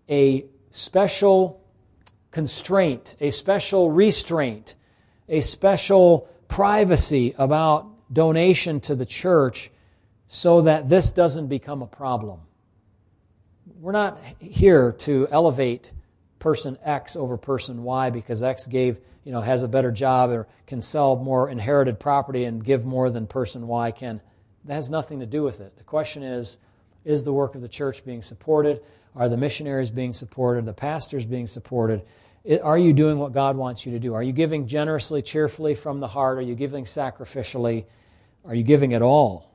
a 0.09 0.45
special 0.71 1.63
constraint, 2.31 3.17
a 3.21 3.31
special 3.31 3.91
restraint, 3.91 4.75
a 5.29 5.41
special 5.41 6.29
privacy 6.49 7.35
about 7.39 7.87
donation 8.13 8.81
to 8.81 8.95
the 8.95 9.07
church 9.07 9.71
so 10.27 10.63
that 10.63 10.89
this 10.89 11.13
doesn't 11.13 11.49
become 11.49 11.83
a 11.83 11.87
problem. 11.87 12.41
We're 13.81 13.93
not 13.93 14.21
here 14.41 14.93
to 14.93 15.27
elevate 15.31 15.91
person 16.39 16.77
X 16.85 17.17
over 17.17 17.39
person 17.39 17.83
Y 17.83 18.11
because 18.11 18.43
X 18.43 18.67
gave, 18.67 18.99
you 19.25 19.33
know, 19.33 19.41
has 19.41 19.63
a 19.63 19.69
better 19.69 19.91
job 19.91 20.29
or 20.33 20.49
can 20.67 20.83
sell 20.83 21.17
more 21.17 21.49
inherited 21.49 21.99
property 21.99 22.45
and 22.45 22.63
give 22.63 22.85
more 22.85 23.09
than 23.09 23.27
person 23.27 23.67
Y 23.67 23.91
can. 23.93 24.21
That 24.67 24.75
has 24.75 24.91
nothing 24.91 25.21
to 25.21 25.27
do 25.27 25.43
with 25.43 25.63
it. 25.63 25.79
The 25.79 25.85
question 25.85 26.23
is, 26.23 26.59
is 27.07 27.25
the 27.25 27.33
work 27.33 27.55
of 27.55 27.63
the 27.63 27.69
church 27.69 28.05
being 28.05 28.21
supported? 28.21 28.83
Are 29.17 29.31
the 29.31 29.39
missionaries 29.39 29.91
being 29.91 30.13
supported? 30.13 30.67
The 30.67 30.75
pastors 30.75 31.25
being 31.25 31.47
supported? 31.47 32.03
are 32.63 32.79
you 32.79 32.93
doing 32.93 33.19
what 33.19 33.33
God 33.33 33.57
wants 33.57 33.87
you 33.87 33.93
to 33.93 33.99
do? 33.99 34.13
Are 34.13 34.23
you 34.23 34.33
giving 34.33 34.67
generously, 34.67 35.23
cheerfully 35.23 35.75
from 35.75 36.01
the 36.01 36.09
heart? 36.09 36.37
Are 36.37 36.43
you 36.43 36.55
giving 36.55 36.85
sacrificially? 36.85 37.87
Are 38.45 38.55
you 38.55 38.63
giving 38.63 38.93
it 38.93 39.01
all? 39.01 39.50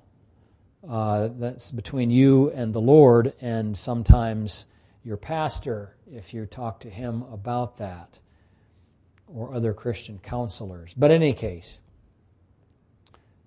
Uh, 0.88 1.30
that's 1.40 1.72
between 1.72 2.12
you 2.12 2.52
and 2.52 2.74
the 2.74 2.82
Lord, 2.82 3.34
and 3.42 3.76
sometimes 3.76 4.68
your 5.04 5.18
pastor, 5.18 5.96
if 6.12 6.34
you 6.34 6.46
talk 6.46 6.80
to 6.82 6.90
him 6.90 7.24
about 7.24 7.78
that, 7.78 8.20
or 9.28 9.54
other 9.54 9.74
Christian 9.74 10.20
counselors. 10.20 10.94
But 10.94 11.10
in 11.10 11.24
any 11.24 11.34
case, 11.34 11.82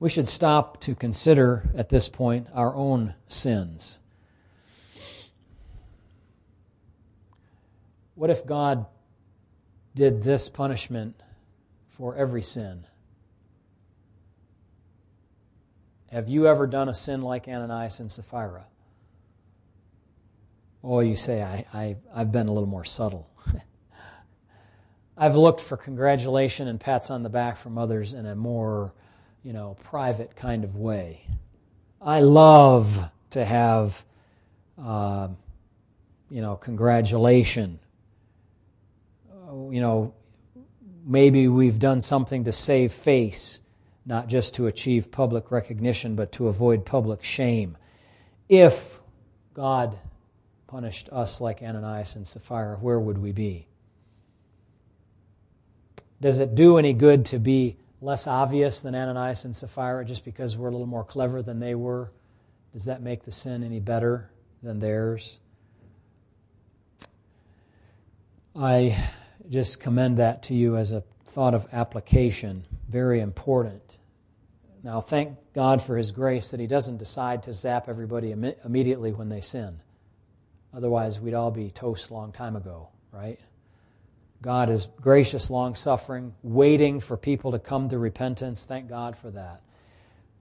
we 0.00 0.08
should 0.08 0.28
stop 0.28 0.80
to 0.82 0.94
consider 0.94 1.68
at 1.76 1.88
this 1.88 2.08
point 2.08 2.48
our 2.52 2.74
own 2.74 3.14
sins. 3.26 4.00
What 8.14 8.30
if 8.30 8.44
God 8.44 8.86
did 9.94 10.24
this 10.24 10.48
punishment 10.48 11.20
for 11.88 12.16
every 12.16 12.42
sin? 12.42 12.84
Have 16.10 16.30
you 16.30 16.46
ever 16.46 16.66
done 16.66 16.88
a 16.88 16.94
sin 16.94 17.20
like 17.20 17.48
Ananias 17.48 18.00
and 18.00 18.10
Sapphira? 18.10 18.64
Oh, 20.82 21.00
you 21.00 21.16
say, 21.16 21.42
I, 21.42 21.66
I, 21.74 21.96
I've 22.14 22.32
been 22.32 22.48
a 22.48 22.52
little 22.52 22.68
more 22.68 22.84
subtle. 22.84 23.28
I've 25.18 25.36
looked 25.36 25.60
for 25.60 25.76
congratulation 25.76 26.66
and 26.66 26.80
pats 26.80 27.10
on 27.10 27.22
the 27.22 27.28
back 27.28 27.58
from 27.58 27.76
others 27.76 28.14
in 28.14 28.24
a 28.24 28.34
more, 28.34 28.94
you 29.42 29.52
know, 29.52 29.76
private 29.84 30.34
kind 30.34 30.64
of 30.64 30.76
way. 30.76 31.26
I 32.00 32.20
love 32.20 33.10
to 33.30 33.44
have, 33.44 34.02
uh, 34.82 35.28
you 36.30 36.40
know, 36.40 36.56
congratulation. 36.56 37.80
You 39.50 39.80
know, 39.80 40.14
maybe 41.04 41.48
we've 41.48 41.78
done 41.78 42.00
something 42.00 42.44
to 42.44 42.52
save 42.52 42.92
face 42.92 43.60
not 44.08 44.26
just 44.26 44.54
to 44.54 44.66
achieve 44.66 45.12
public 45.12 45.50
recognition, 45.50 46.16
but 46.16 46.32
to 46.32 46.48
avoid 46.48 46.86
public 46.86 47.22
shame. 47.22 47.76
If 48.48 48.98
God 49.52 49.98
punished 50.66 51.10
us 51.12 51.42
like 51.42 51.62
Ananias 51.62 52.16
and 52.16 52.26
Sapphira, 52.26 52.78
where 52.78 52.98
would 52.98 53.18
we 53.18 53.32
be? 53.32 53.66
Does 56.22 56.40
it 56.40 56.54
do 56.54 56.78
any 56.78 56.94
good 56.94 57.26
to 57.26 57.38
be 57.38 57.76
less 58.00 58.26
obvious 58.26 58.80
than 58.80 58.94
Ananias 58.94 59.44
and 59.44 59.54
Sapphira 59.54 60.06
just 60.06 60.24
because 60.24 60.56
we're 60.56 60.68
a 60.68 60.72
little 60.72 60.86
more 60.86 61.04
clever 61.04 61.42
than 61.42 61.60
they 61.60 61.74
were? 61.74 62.10
Does 62.72 62.86
that 62.86 63.02
make 63.02 63.24
the 63.24 63.30
sin 63.30 63.62
any 63.62 63.78
better 63.78 64.30
than 64.62 64.80
theirs? 64.80 65.40
I 68.56 68.96
just 69.50 69.80
commend 69.80 70.16
that 70.16 70.44
to 70.44 70.54
you 70.54 70.76
as 70.76 70.92
a 70.92 71.02
thought 71.26 71.54
of 71.54 71.68
application, 71.72 72.64
very 72.88 73.20
important. 73.20 73.97
Now, 74.88 75.02
thank 75.02 75.36
God 75.52 75.82
for 75.82 75.98
His 75.98 76.12
grace 76.12 76.50
that 76.50 76.60
He 76.60 76.66
doesn't 76.66 76.96
decide 76.96 77.42
to 77.42 77.52
zap 77.52 77.90
everybody 77.90 78.32
Im- 78.32 78.54
immediately 78.64 79.12
when 79.12 79.28
they 79.28 79.42
sin. 79.42 79.80
Otherwise, 80.72 81.20
we'd 81.20 81.34
all 81.34 81.50
be 81.50 81.70
toast 81.70 82.08
a 82.08 82.14
long 82.14 82.32
time 82.32 82.56
ago, 82.56 82.88
right? 83.12 83.38
God 84.40 84.70
is 84.70 84.88
gracious, 85.02 85.50
long 85.50 85.74
suffering, 85.74 86.34
waiting 86.42 87.00
for 87.00 87.18
people 87.18 87.52
to 87.52 87.58
come 87.58 87.90
to 87.90 87.98
repentance. 87.98 88.64
Thank 88.64 88.88
God 88.88 89.18
for 89.18 89.30
that. 89.32 89.60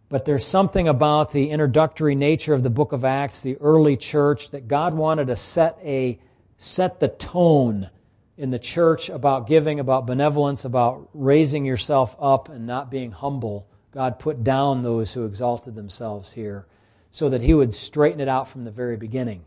But 0.07 0.23
there's 0.23 0.45
something 0.45 0.87
about 0.87 1.33
the 1.33 1.49
introductory 1.49 2.15
nature 2.15 2.53
of 2.53 2.63
the 2.63 2.69
book 2.69 2.93
of 2.93 3.03
Acts, 3.03 3.41
the 3.41 3.57
early 3.57 3.97
church, 3.97 4.51
that 4.51 4.69
God 4.69 4.93
wanted 4.93 5.27
to 5.27 5.35
set 5.35 5.77
a 5.83 6.19
set 6.55 7.01
the 7.01 7.09
tone 7.09 7.89
in 8.37 8.51
the 8.51 8.59
church 8.59 9.09
about 9.09 9.45
giving, 9.45 9.81
about 9.81 10.05
benevolence, 10.05 10.63
about 10.63 11.09
raising 11.13 11.65
yourself 11.65 12.15
up 12.17 12.47
and 12.47 12.65
not 12.65 12.89
being 12.89 13.11
humble, 13.11 13.67
God 13.97 14.19
put 14.19 14.43
down 14.43 14.83
those 14.83 15.11
who 15.11 15.25
exalted 15.25 15.73
themselves 15.73 16.31
here 16.31 16.67
so 17.09 17.29
that 17.29 17.41
He 17.41 17.55
would 17.55 17.73
straighten 17.73 18.19
it 18.19 18.27
out 18.27 18.47
from 18.47 18.63
the 18.63 18.69
very 18.69 18.95
beginning 18.95 19.43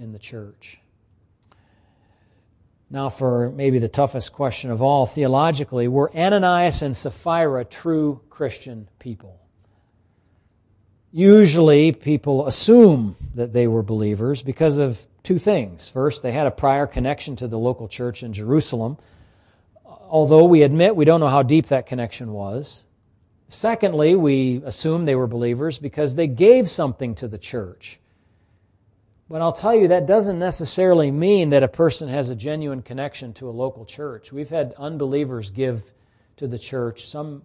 in 0.00 0.10
the 0.10 0.18
church. 0.18 0.80
Now, 2.90 3.08
for 3.08 3.52
maybe 3.52 3.78
the 3.78 3.86
toughest 3.86 4.32
question 4.32 4.72
of 4.72 4.82
all, 4.82 5.06
theologically, 5.06 5.86
were 5.86 6.10
Ananias 6.12 6.82
and 6.82 6.96
Sapphira 6.96 7.64
true 7.64 8.20
Christian 8.30 8.88
people? 8.98 9.38
Usually, 11.12 11.92
people 11.92 12.48
assume 12.48 13.14
that 13.36 13.52
they 13.52 13.68
were 13.68 13.84
believers 13.84 14.42
because 14.42 14.78
of 14.78 15.06
two 15.22 15.38
things. 15.38 15.88
First, 15.88 16.24
they 16.24 16.32
had 16.32 16.48
a 16.48 16.50
prior 16.50 16.88
connection 16.88 17.36
to 17.36 17.46
the 17.46 17.60
local 17.60 17.86
church 17.86 18.24
in 18.24 18.32
Jerusalem, 18.32 18.96
although 19.84 20.46
we 20.46 20.62
admit 20.62 20.96
we 20.96 21.04
don't 21.04 21.20
know 21.20 21.28
how 21.28 21.44
deep 21.44 21.66
that 21.66 21.86
connection 21.86 22.32
was. 22.32 22.86
Secondly, 23.48 24.14
we 24.14 24.62
assume 24.64 25.04
they 25.04 25.14
were 25.14 25.26
believers 25.26 25.78
because 25.78 26.14
they 26.14 26.26
gave 26.26 26.68
something 26.68 27.14
to 27.16 27.28
the 27.28 27.38
church. 27.38 28.00
But 29.28 29.42
I'll 29.42 29.52
tell 29.52 29.74
you, 29.74 29.88
that 29.88 30.06
doesn't 30.06 30.38
necessarily 30.38 31.10
mean 31.10 31.50
that 31.50 31.62
a 31.62 31.68
person 31.68 32.08
has 32.08 32.30
a 32.30 32.36
genuine 32.36 32.82
connection 32.82 33.32
to 33.34 33.48
a 33.48 33.50
local 33.50 33.84
church. 33.84 34.32
We've 34.32 34.48
had 34.48 34.74
unbelievers 34.78 35.50
give 35.50 35.82
to 36.36 36.46
the 36.46 36.58
church 36.58 37.06
some 37.06 37.42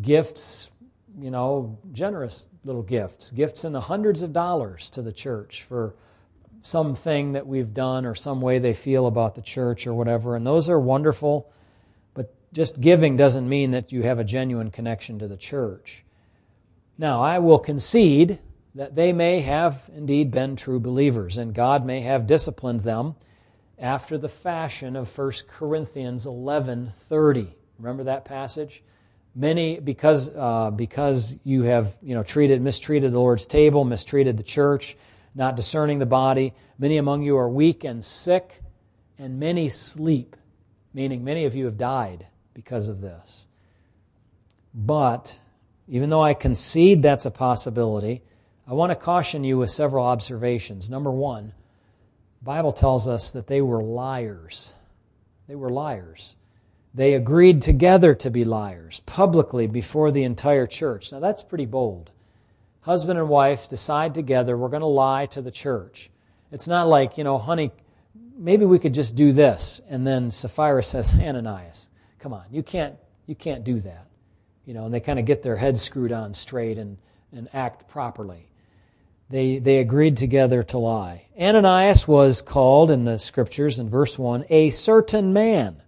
gifts, 0.00 0.70
you 1.18 1.30
know, 1.30 1.78
generous 1.92 2.50
little 2.64 2.82
gifts, 2.82 3.30
gifts 3.30 3.64
in 3.64 3.72
the 3.72 3.80
hundreds 3.80 4.22
of 4.22 4.32
dollars 4.32 4.90
to 4.90 5.02
the 5.02 5.12
church 5.12 5.62
for 5.62 5.94
something 6.60 7.32
that 7.32 7.46
we've 7.46 7.72
done 7.72 8.04
or 8.04 8.14
some 8.14 8.40
way 8.42 8.58
they 8.58 8.74
feel 8.74 9.06
about 9.06 9.34
the 9.34 9.42
church 9.42 9.86
or 9.86 9.94
whatever. 9.94 10.36
And 10.36 10.46
those 10.46 10.68
are 10.68 10.78
wonderful, 10.78 11.50
just 12.52 12.80
giving 12.80 13.16
doesn't 13.16 13.48
mean 13.48 13.72
that 13.72 13.92
you 13.92 14.02
have 14.02 14.18
a 14.18 14.24
genuine 14.24 14.70
connection 14.70 15.18
to 15.20 15.28
the 15.28 15.36
church. 15.36 16.04
Now, 16.98 17.22
I 17.22 17.38
will 17.38 17.58
concede 17.58 18.40
that 18.74 18.94
they 18.94 19.12
may 19.12 19.40
have 19.40 19.88
indeed 19.94 20.30
been 20.30 20.56
true 20.56 20.80
believers, 20.80 21.38
and 21.38 21.54
God 21.54 21.84
may 21.84 22.00
have 22.02 22.26
disciplined 22.26 22.80
them 22.80 23.14
after 23.78 24.18
the 24.18 24.28
fashion 24.28 24.96
of 24.96 25.16
1 25.16 25.32
Corinthians 25.48 26.26
11:30. 26.26 27.54
Remember 27.78 28.04
that 28.04 28.24
passage? 28.24 28.82
Many 29.34 29.78
because 29.78 30.30
uh, 30.36 30.70
because 30.72 31.38
you 31.44 31.62
have 31.62 31.96
you 32.02 32.14
know 32.14 32.22
treated 32.22 32.60
mistreated 32.60 33.12
the 33.12 33.18
Lord's 33.18 33.46
table, 33.46 33.84
mistreated 33.84 34.36
the 34.36 34.42
church, 34.42 34.96
not 35.34 35.56
discerning 35.56 35.98
the 35.98 36.06
body. 36.06 36.52
Many 36.78 36.98
among 36.98 37.22
you 37.22 37.36
are 37.36 37.48
weak 37.48 37.84
and 37.84 38.04
sick, 38.04 38.60
and 39.18 39.38
many 39.38 39.68
sleep, 39.68 40.36
meaning 40.92 41.24
many 41.24 41.44
of 41.44 41.54
you 41.54 41.64
have 41.66 41.78
died 41.78 42.26
because 42.54 42.88
of 42.88 43.00
this. 43.00 43.48
But 44.74 45.38
even 45.88 46.10
though 46.10 46.22
I 46.22 46.34
concede 46.34 47.02
that's 47.02 47.26
a 47.26 47.30
possibility, 47.30 48.22
I 48.66 48.74
want 48.74 48.90
to 48.90 48.96
caution 48.96 49.44
you 49.44 49.58
with 49.58 49.70
several 49.70 50.04
observations. 50.04 50.90
Number 50.90 51.10
one, 51.10 51.52
Bible 52.42 52.72
tells 52.72 53.08
us 53.08 53.32
that 53.32 53.46
they 53.46 53.60
were 53.60 53.82
liars. 53.82 54.74
They 55.48 55.56
were 55.56 55.70
liars. 55.70 56.36
They 56.94 57.14
agreed 57.14 57.62
together 57.62 58.14
to 58.16 58.30
be 58.30 58.44
liars 58.44 59.00
publicly 59.06 59.66
before 59.66 60.10
the 60.10 60.24
entire 60.24 60.66
church. 60.66 61.12
Now 61.12 61.20
that's 61.20 61.42
pretty 61.42 61.66
bold 61.66 62.10
husband 62.80 63.18
and 63.18 63.28
wife 63.28 63.68
decide 63.68 64.14
together 64.14 64.56
we're 64.56 64.68
going 64.68 64.80
to 64.80 64.86
lie 64.86 65.26
to 65.26 65.42
the 65.42 65.50
church. 65.50 66.10
It's 66.50 66.68
not 66.68 66.88
like, 66.88 67.18
you 67.18 67.24
know, 67.24 67.38
honey, 67.38 67.70
maybe 68.36 68.64
we 68.64 68.78
could 68.78 68.94
just 68.94 69.14
do 69.16 69.32
this. 69.32 69.80
And 69.88 70.06
then 70.06 70.30
Sapphira 70.30 70.82
says, 70.82 71.14
Ananias, 71.20 71.90
come 72.20 72.32
on, 72.32 72.44
you 72.50 72.62
can't, 72.62 72.94
you 73.26 73.34
can't 73.34 73.64
do 73.64 73.80
that. 73.80 74.06
You 74.64 74.74
know, 74.74 74.84
and 74.84 74.94
they 74.94 75.00
kind 75.00 75.18
of 75.18 75.24
get 75.24 75.42
their 75.42 75.56
heads 75.56 75.82
screwed 75.82 76.12
on 76.12 76.32
straight 76.32 76.78
and, 76.78 76.96
and 77.32 77.48
act 77.52 77.88
properly. 77.88 78.46
They, 79.28 79.58
they 79.58 79.78
agreed 79.78 80.16
together 80.16 80.62
to 80.64 80.78
lie. 80.78 81.26
Ananias 81.38 82.06
was 82.06 82.42
called 82.42 82.90
in 82.90 83.04
the 83.04 83.18
scriptures 83.18 83.78
in 83.78 83.88
verse 83.88 84.18
1 84.18 84.44
a 84.50 84.70
certain 84.70 85.32
man 85.32 85.82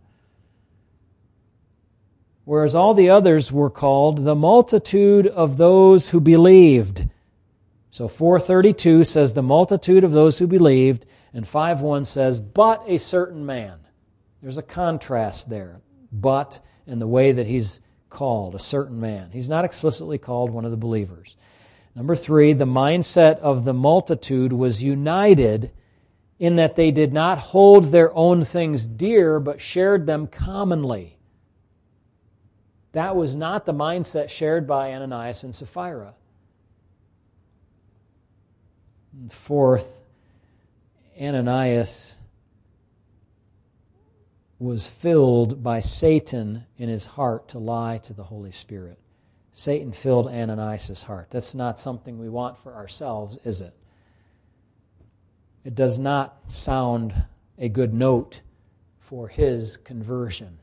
whereas 2.44 2.74
all 2.74 2.94
the 2.94 3.10
others 3.10 3.52
were 3.52 3.70
called 3.70 4.18
the 4.18 4.34
multitude 4.34 5.26
of 5.26 5.56
those 5.56 6.08
who 6.08 6.20
believed. 6.20 7.08
So 7.90 8.08
432 8.08 9.04
says 9.04 9.34
the 9.34 9.42
multitude 9.42 10.04
of 10.04 10.12
those 10.12 10.38
who 10.38 10.46
believed, 10.46 11.06
and 11.34 11.44
5.1 11.44 12.06
says, 12.06 12.40
but 12.40 12.82
a 12.86 12.98
certain 12.98 13.46
man. 13.46 13.78
There's 14.40 14.58
a 14.58 14.62
contrast 14.62 15.50
there. 15.50 15.80
But 16.12 16.60
in 16.86 16.98
the 16.98 17.06
way 17.06 17.32
that 17.32 17.46
he's 17.46 17.80
called, 18.10 18.54
a 18.54 18.58
certain 18.58 19.00
man. 19.00 19.30
He's 19.32 19.48
not 19.48 19.64
explicitly 19.64 20.18
called 20.18 20.50
one 20.50 20.64
of 20.64 20.70
the 20.70 20.76
believers. 20.76 21.36
Number 21.94 22.14
three, 22.14 22.52
the 22.52 22.66
mindset 22.66 23.38
of 23.38 23.64
the 23.64 23.74
multitude 23.74 24.52
was 24.52 24.82
united 24.82 25.70
in 26.38 26.56
that 26.56 26.76
they 26.76 26.90
did 26.90 27.12
not 27.12 27.38
hold 27.38 27.86
their 27.86 28.14
own 28.14 28.44
things 28.44 28.86
dear, 28.86 29.40
but 29.40 29.60
shared 29.60 30.06
them 30.06 30.26
commonly. 30.26 31.16
That 32.92 33.16
was 33.16 33.34
not 33.34 33.64
the 33.64 33.72
mindset 33.72 34.28
shared 34.28 34.66
by 34.66 34.92
Ananias 34.92 35.44
and 35.44 35.54
Sapphira. 35.54 36.14
And 39.12 39.32
fourth, 39.32 40.00
Ananias 41.20 42.16
was 44.62 44.88
filled 44.88 45.60
by 45.60 45.80
Satan 45.80 46.64
in 46.78 46.88
his 46.88 47.04
heart 47.04 47.48
to 47.48 47.58
lie 47.58 47.98
to 47.98 48.12
the 48.12 48.22
Holy 48.22 48.52
Spirit. 48.52 48.96
Satan 49.52 49.90
filled 49.92 50.28
Ananias' 50.28 51.02
heart. 51.02 51.30
That's 51.30 51.56
not 51.56 51.80
something 51.80 52.16
we 52.16 52.28
want 52.28 52.56
for 52.56 52.72
ourselves, 52.72 53.38
is 53.44 53.60
it? 53.60 53.74
It 55.64 55.74
does 55.74 55.98
not 55.98 56.50
sound 56.50 57.12
a 57.58 57.68
good 57.68 57.92
note 57.92 58.40
for 59.00 59.26
his 59.26 59.78
conversion. 59.78 60.58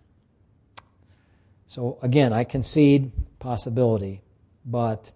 So, 1.67 1.99
again, 2.01 2.31
I 2.31 2.45
concede 2.45 3.11
possibility, 3.39 4.21
but 4.65 5.11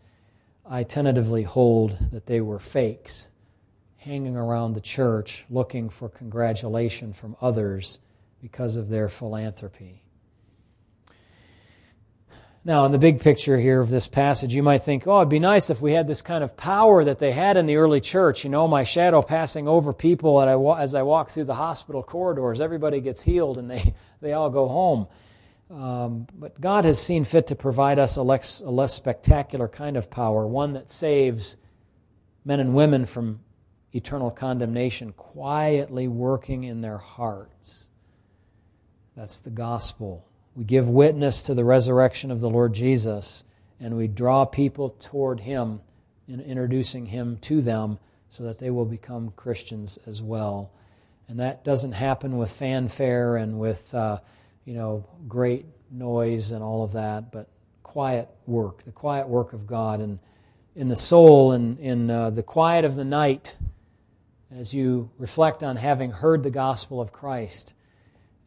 I 0.66 0.84
tentatively 0.84 1.44
hold 1.44 1.98
that 2.12 2.26
they 2.26 2.42
were 2.42 2.60
fakes 2.60 3.30
hanging 3.96 4.36
around 4.36 4.74
the 4.74 4.82
church 4.82 5.46
looking 5.50 5.88
for 5.88 6.10
congratulation 6.10 7.14
from 7.14 7.38
others 7.40 8.00
because 8.44 8.76
of 8.76 8.90
their 8.90 9.08
philanthropy. 9.08 10.04
Now, 12.66 12.86
in 12.86 12.92
the 12.92 12.98
big 12.98 13.22
picture 13.22 13.58
here 13.58 13.80
of 13.80 13.90
this 13.90 14.06
passage, 14.06 14.54
you 14.54 14.62
might 14.62 14.84
think, 14.84 15.08
oh, 15.08 15.20
it'd 15.20 15.30
be 15.30 15.40
nice 15.40 15.70
if 15.70 15.82
we 15.82 15.94
had 15.94 16.08
this 16.08 16.22
kind 16.22 16.44
of 16.44 16.58
power 16.58 17.06
that 17.06 17.20
they 17.20 17.32
had 17.32 17.56
in 17.56 17.68
the 17.68 17.78
early 17.78 18.02
church. 18.02 18.44
You 18.44 18.50
know, 18.50 18.68
my 18.68 18.84
shadow 18.84 19.22
passing 19.22 19.70
over 19.70 19.94
people 19.94 20.42
as 20.42 20.94
I 20.94 21.04
walk 21.04 21.30
through 21.30 21.46
the 21.46 21.56
hospital 21.56 22.04
corridors. 22.04 22.60
Everybody 22.60 23.00
gets 23.00 23.24
healed 23.24 23.60
and 23.60 23.72
they, 23.72 23.94
they 24.22 24.34
all 24.34 24.50
go 24.50 24.68
home. 24.68 25.08
Um, 25.72 26.28
but 26.38 26.60
God 26.60 26.84
has 26.84 27.02
seen 27.02 27.24
fit 27.24 27.48
to 27.48 27.56
provide 27.56 27.98
us 27.98 28.18
a 28.18 28.24
less, 28.24 28.60
a 28.60 28.70
less 28.70 28.94
spectacular 28.94 29.70
kind 29.70 29.96
of 29.96 30.10
power, 30.10 30.46
one 30.46 30.74
that 30.74 30.90
saves 30.90 31.56
men 32.44 32.60
and 32.60 32.74
women 32.74 33.06
from 33.06 33.40
eternal 33.94 34.32
condemnation, 34.32 35.14
quietly 35.14 36.10
working 36.10 36.66
in 36.66 36.82
their 36.82 36.98
hearts. 36.98 37.88
That's 39.16 39.40
the 39.40 39.50
gospel. 39.50 40.26
We 40.56 40.64
give 40.64 40.90
witness 40.90 41.44
to 41.44 41.54
the 41.54 41.64
resurrection 41.64 42.32
of 42.32 42.40
the 42.40 42.50
Lord 42.50 42.74
Jesus, 42.74 43.46
and 43.80 43.96
we 43.96 44.08
draw 44.08 44.46
people 44.46 44.90
toward 44.90 45.40
Him 45.40 45.82
in 46.28 46.40
introducing 46.40 47.06
Him 47.06 47.38
to 47.42 47.62
them 47.62 48.00
so 48.30 48.44
that 48.44 48.58
they 48.58 48.72
will 48.72 48.86
become 48.86 49.34
Christians 49.36 50.00
as 50.08 50.22
well. 50.22 50.72
And 51.28 51.40
that 51.40 51.64
doesn't 51.64 51.92
happen 51.92 52.38
with 52.38 52.52
fanfare 52.52 53.38
and 53.38 53.60
with, 53.60 53.94
uh, 53.94 54.20
you 54.66 54.74
know, 54.74 55.06
great 55.28 55.66
noise 55.92 56.52
and 56.52 56.64
all 56.64 56.84
of 56.84 56.94
that, 56.94 57.32
but 57.32 57.48
quiet 57.84 58.28
work, 58.48 58.84
the 58.84 58.92
quiet 58.92 59.28
work 59.28 59.54
of 59.54 59.68
God 59.68 60.00
and 60.02 60.18
in 60.76 60.88
the 60.88 60.96
soul 60.96 61.52
and 61.52 61.80
in 61.80 62.10
uh, 62.10 62.32
the 62.32 62.42
quiet 62.42 62.84
of 62.84 62.96
the 62.96 63.06
night 63.06 63.56
as 64.56 64.74
you 64.74 65.10
reflect 65.20 65.62
on 65.62 65.76
having 65.76 66.12
heard 66.12 66.42
the 66.42 66.50
gospel 66.50 67.00
of 67.00 67.14
Christ 67.14 67.74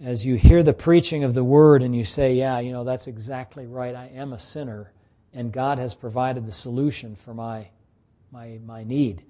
as 0.00 0.26
you 0.26 0.34
hear 0.34 0.62
the 0.62 0.72
preaching 0.72 1.24
of 1.24 1.34
the 1.34 1.44
word 1.44 1.82
and 1.82 1.96
you 1.96 2.04
say, 2.04 2.34
Yeah, 2.34 2.58
you 2.60 2.72
know, 2.72 2.84
that's 2.84 3.06
exactly 3.06 3.66
right. 3.66 3.94
I 3.94 4.10
am 4.14 4.32
a 4.32 4.38
sinner, 4.38 4.92
and 5.32 5.52
God 5.52 5.78
has 5.78 5.94
provided 5.94 6.44
the 6.44 6.52
solution 6.52 7.16
for 7.16 7.32
my, 7.32 7.68
my, 8.30 8.58
my 8.64 8.84
need. 8.84 9.22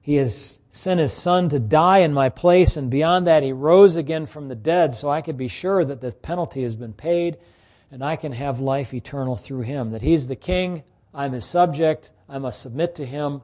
He 0.00 0.16
has 0.16 0.60
sent 0.68 1.00
His 1.00 1.12
Son 1.12 1.48
to 1.50 1.58
die 1.58 1.98
in 1.98 2.12
my 2.12 2.28
place, 2.28 2.76
and 2.76 2.90
beyond 2.90 3.26
that, 3.26 3.42
He 3.42 3.52
rose 3.52 3.96
again 3.96 4.26
from 4.26 4.48
the 4.48 4.54
dead 4.54 4.92
so 4.92 5.08
I 5.08 5.22
could 5.22 5.36
be 5.36 5.48
sure 5.48 5.84
that 5.84 6.00
the 6.00 6.12
penalty 6.12 6.62
has 6.62 6.76
been 6.76 6.92
paid 6.92 7.38
and 7.90 8.02
I 8.02 8.16
can 8.16 8.32
have 8.32 8.58
life 8.58 8.94
eternal 8.94 9.36
through 9.36 9.62
Him. 9.62 9.92
That 9.92 10.02
He's 10.02 10.26
the 10.26 10.36
King, 10.36 10.82
I'm 11.14 11.32
His 11.32 11.44
subject, 11.44 12.10
I 12.28 12.38
must 12.38 12.60
submit 12.60 12.96
to 12.96 13.06
Him. 13.06 13.42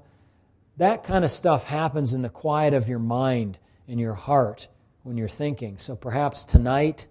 That 0.77 1.05
kind 1.05 1.25
of 1.25 1.31
stuff 1.31 1.65
happens 1.65 2.15
in 2.15 2.23
the 2.23 2.29
quiet 2.29 2.75
of 2.75 2.89
your 2.89 2.99
mind, 2.99 3.59
in 3.87 3.99
your 3.99 4.15
heart 4.15 4.69
when 5.09 5.17
you're 5.17 5.27
thinking. 5.27 5.79
So 5.79 5.97
perhaps 5.97 6.45
tonight, 6.45 7.07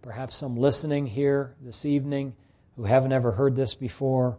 perhaps 0.00 0.36
some 0.36 0.56
listening 0.56 1.08
here 1.08 1.56
this 1.60 1.84
evening 1.84 2.34
who 2.76 2.84
haven't 2.84 3.10
ever 3.10 3.32
heard 3.32 3.56
this 3.56 3.74
before 3.74 4.38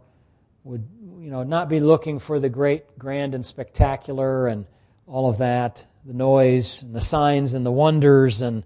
would 0.64 0.88
you 1.20 1.30
know 1.30 1.42
not 1.42 1.68
be 1.68 1.80
looking 1.80 2.18
for 2.18 2.40
the 2.40 2.48
great 2.48 2.98
grand 2.98 3.34
and 3.34 3.44
spectacular 3.44 4.48
and 4.48 4.64
all 5.06 5.28
of 5.28 5.36
that 5.36 5.86
the 6.06 6.14
noise 6.14 6.82
and 6.82 6.94
the 6.94 7.00
signs 7.02 7.52
and 7.52 7.66
the 7.66 7.70
wonders 7.70 8.40
and 8.40 8.64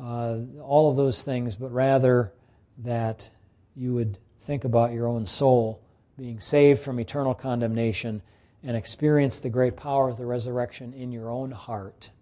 uh, 0.00 0.36
all 0.62 0.88
of 0.88 0.96
those 0.96 1.24
things 1.24 1.56
but 1.56 1.72
rather 1.72 2.32
that 2.78 3.28
you 3.74 3.92
would 3.92 4.18
think 4.42 4.62
about 4.62 4.92
your 4.92 5.08
own 5.08 5.26
soul 5.26 5.82
being 6.16 6.38
saved 6.38 6.78
from 6.78 7.00
eternal 7.00 7.34
condemnation 7.34 8.22
and 8.62 8.76
experience 8.76 9.40
the 9.40 9.50
great 9.50 9.76
power 9.76 10.08
of 10.08 10.16
the 10.16 10.26
resurrection 10.26 10.94
in 10.94 11.10
your 11.10 11.28
own 11.28 11.50
heart 11.50 12.12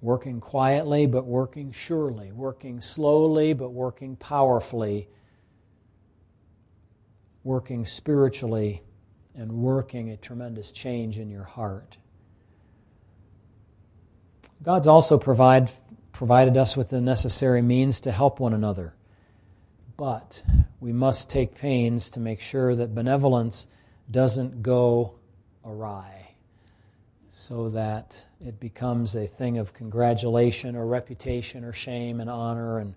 working 0.00 0.40
quietly 0.40 1.06
but 1.06 1.24
working 1.24 1.72
surely, 1.72 2.32
working 2.32 2.80
slowly 2.80 3.52
but 3.52 3.70
working 3.70 4.16
powerfully, 4.16 5.08
working 7.44 7.84
spiritually, 7.84 8.82
and 9.34 9.52
working 9.52 10.10
a 10.10 10.16
tremendous 10.16 10.72
change 10.72 11.18
in 11.18 11.30
your 11.30 11.44
heart. 11.44 11.96
God's 14.62 14.88
also 14.88 15.16
provide, 15.18 15.70
provided 16.12 16.56
us 16.56 16.76
with 16.76 16.88
the 16.88 17.00
necessary 17.00 17.62
means 17.62 18.00
to 18.00 18.10
help 18.12 18.40
one 18.40 18.52
another. 18.52 18.94
But 19.96 20.42
we 20.80 20.92
must 20.92 21.30
take 21.30 21.54
pains 21.54 22.10
to 22.10 22.20
make 22.20 22.40
sure 22.40 22.74
that 22.74 22.94
benevolence 22.94 23.68
doesn't 24.10 24.62
go 24.62 25.14
awry 25.64 26.27
so 27.30 27.68
that 27.70 28.24
it 28.40 28.58
becomes 28.58 29.14
a 29.14 29.26
thing 29.26 29.58
of 29.58 29.74
congratulation 29.74 30.76
or 30.76 30.86
reputation 30.86 31.64
or 31.64 31.72
shame 31.72 32.20
and 32.20 32.30
honor 32.30 32.78
and 32.78 32.94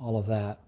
all 0.00 0.16
of 0.16 0.26
that. 0.26 0.58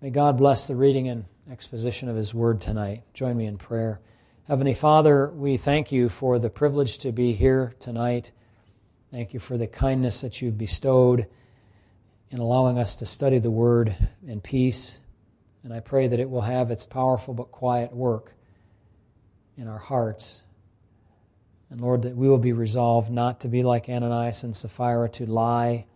May 0.00 0.10
God 0.10 0.36
bless 0.38 0.68
the 0.68 0.76
reading 0.76 1.08
and 1.08 1.24
exposition 1.50 2.08
of 2.08 2.16
His 2.16 2.32
Word 2.32 2.60
tonight. 2.60 3.02
Join 3.14 3.36
me 3.36 3.46
in 3.46 3.58
prayer. 3.58 4.00
Heavenly 4.46 4.74
Father, 4.74 5.28
we 5.30 5.56
thank 5.56 5.90
you 5.90 6.08
for 6.08 6.38
the 6.38 6.50
privilege 6.50 6.98
to 6.98 7.12
be 7.12 7.32
here 7.32 7.74
tonight. 7.80 8.30
Thank 9.10 9.34
you 9.34 9.40
for 9.40 9.58
the 9.58 9.66
kindness 9.66 10.20
that 10.20 10.40
you've 10.40 10.58
bestowed 10.58 11.26
in 12.30 12.38
allowing 12.38 12.78
us 12.78 12.96
to 12.96 13.06
study 13.06 13.38
the 13.38 13.50
Word 13.50 13.96
in 14.26 14.40
peace. 14.40 15.00
And 15.64 15.72
I 15.72 15.80
pray 15.80 16.06
that 16.06 16.20
it 16.20 16.30
will 16.30 16.42
have 16.42 16.70
its 16.70 16.84
powerful 16.84 17.34
but 17.34 17.50
quiet 17.50 17.92
work 17.92 18.34
in 19.56 19.66
our 19.66 19.78
hearts 19.78 20.44
and 21.70 21.80
Lord, 21.80 22.02
that 22.02 22.16
we 22.16 22.28
will 22.28 22.38
be 22.38 22.52
resolved 22.52 23.10
not 23.10 23.40
to 23.40 23.48
be 23.48 23.62
like 23.62 23.88
Ananias 23.88 24.44
and 24.44 24.54
Sapphira, 24.54 25.08
to 25.10 25.26
lie, 25.26 25.86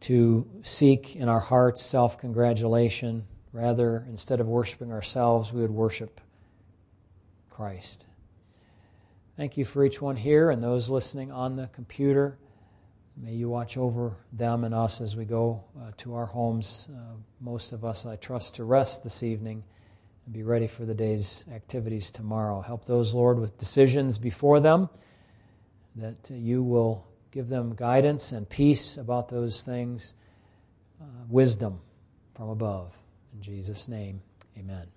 to 0.00 0.46
seek 0.62 1.16
in 1.16 1.28
our 1.28 1.40
hearts 1.40 1.82
self 1.82 2.18
congratulation. 2.18 3.24
Rather, 3.52 4.04
instead 4.08 4.40
of 4.40 4.48
worshiping 4.48 4.92
ourselves, 4.92 5.52
we 5.52 5.60
would 5.60 5.70
worship 5.70 6.20
Christ. 7.50 8.06
Thank 9.36 9.56
you 9.56 9.64
for 9.64 9.84
each 9.84 10.00
one 10.00 10.16
here 10.16 10.50
and 10.50 10.62
those 10.62 10.90
listening 10.90 11.30
on 11.30 11.56
the 11.56 11.68
computer. 11.68 12.38
May 13.16 13.34
you 13.34 13.48
watch 13.48 13.76
over 13.76 14.16
them 14.32 14.64
and 14.64 14.74
us 14.74 15.00
as 15.00 15.16
we 15.16 15.24
go 15.24 15.62
uh, 15.80 15.92
to 15.98 16.14
our 16.14 16.26
homes. 16.26 16.88
Uh, 16.92 17.14
most 17.40 17.72
of 17.72 17.84
us, 17.84 18.06
I 18.06 18.16
trust, 18.16 18.56
to 18.56 18.64
rest 18.64 19.04
this 19.04 19.22
evening 19.22 19.62
and 20.24 20.34
be 20.34 20.42
ready 20.42 20.66
for 20.66 20.84
the 20.84 20.94
day's 20.94 21.44
activities 21.52 22.10
tomorrow. 22.10 22.60
Help 22.60 22.84
those, 22.84 23.14
Lord, 23.14 23.38
with 23.38 23.58
decisions 23.58 24.18
before 24.18 24.60
them, 24.60 24.88
that 25.96 26.30
you 26.30 26.62
will 26.62 27.06
give 27.30 27.48
them 27.48 27.74
guidance 27.74 28.32
and 28.32 28.48
peace 28.48 28.96
about 28.96 29.28
those 29.28 29.62
things, 29.62 30.14
uh, 31.00 31.04
wisdom 31.28 31.80
from 32.34 32.48
above. 32.48 32.96
In 33.34 33.42
Jesus' 33.42 33.88
name, 33.88 34.22
amen. 34.56 34.93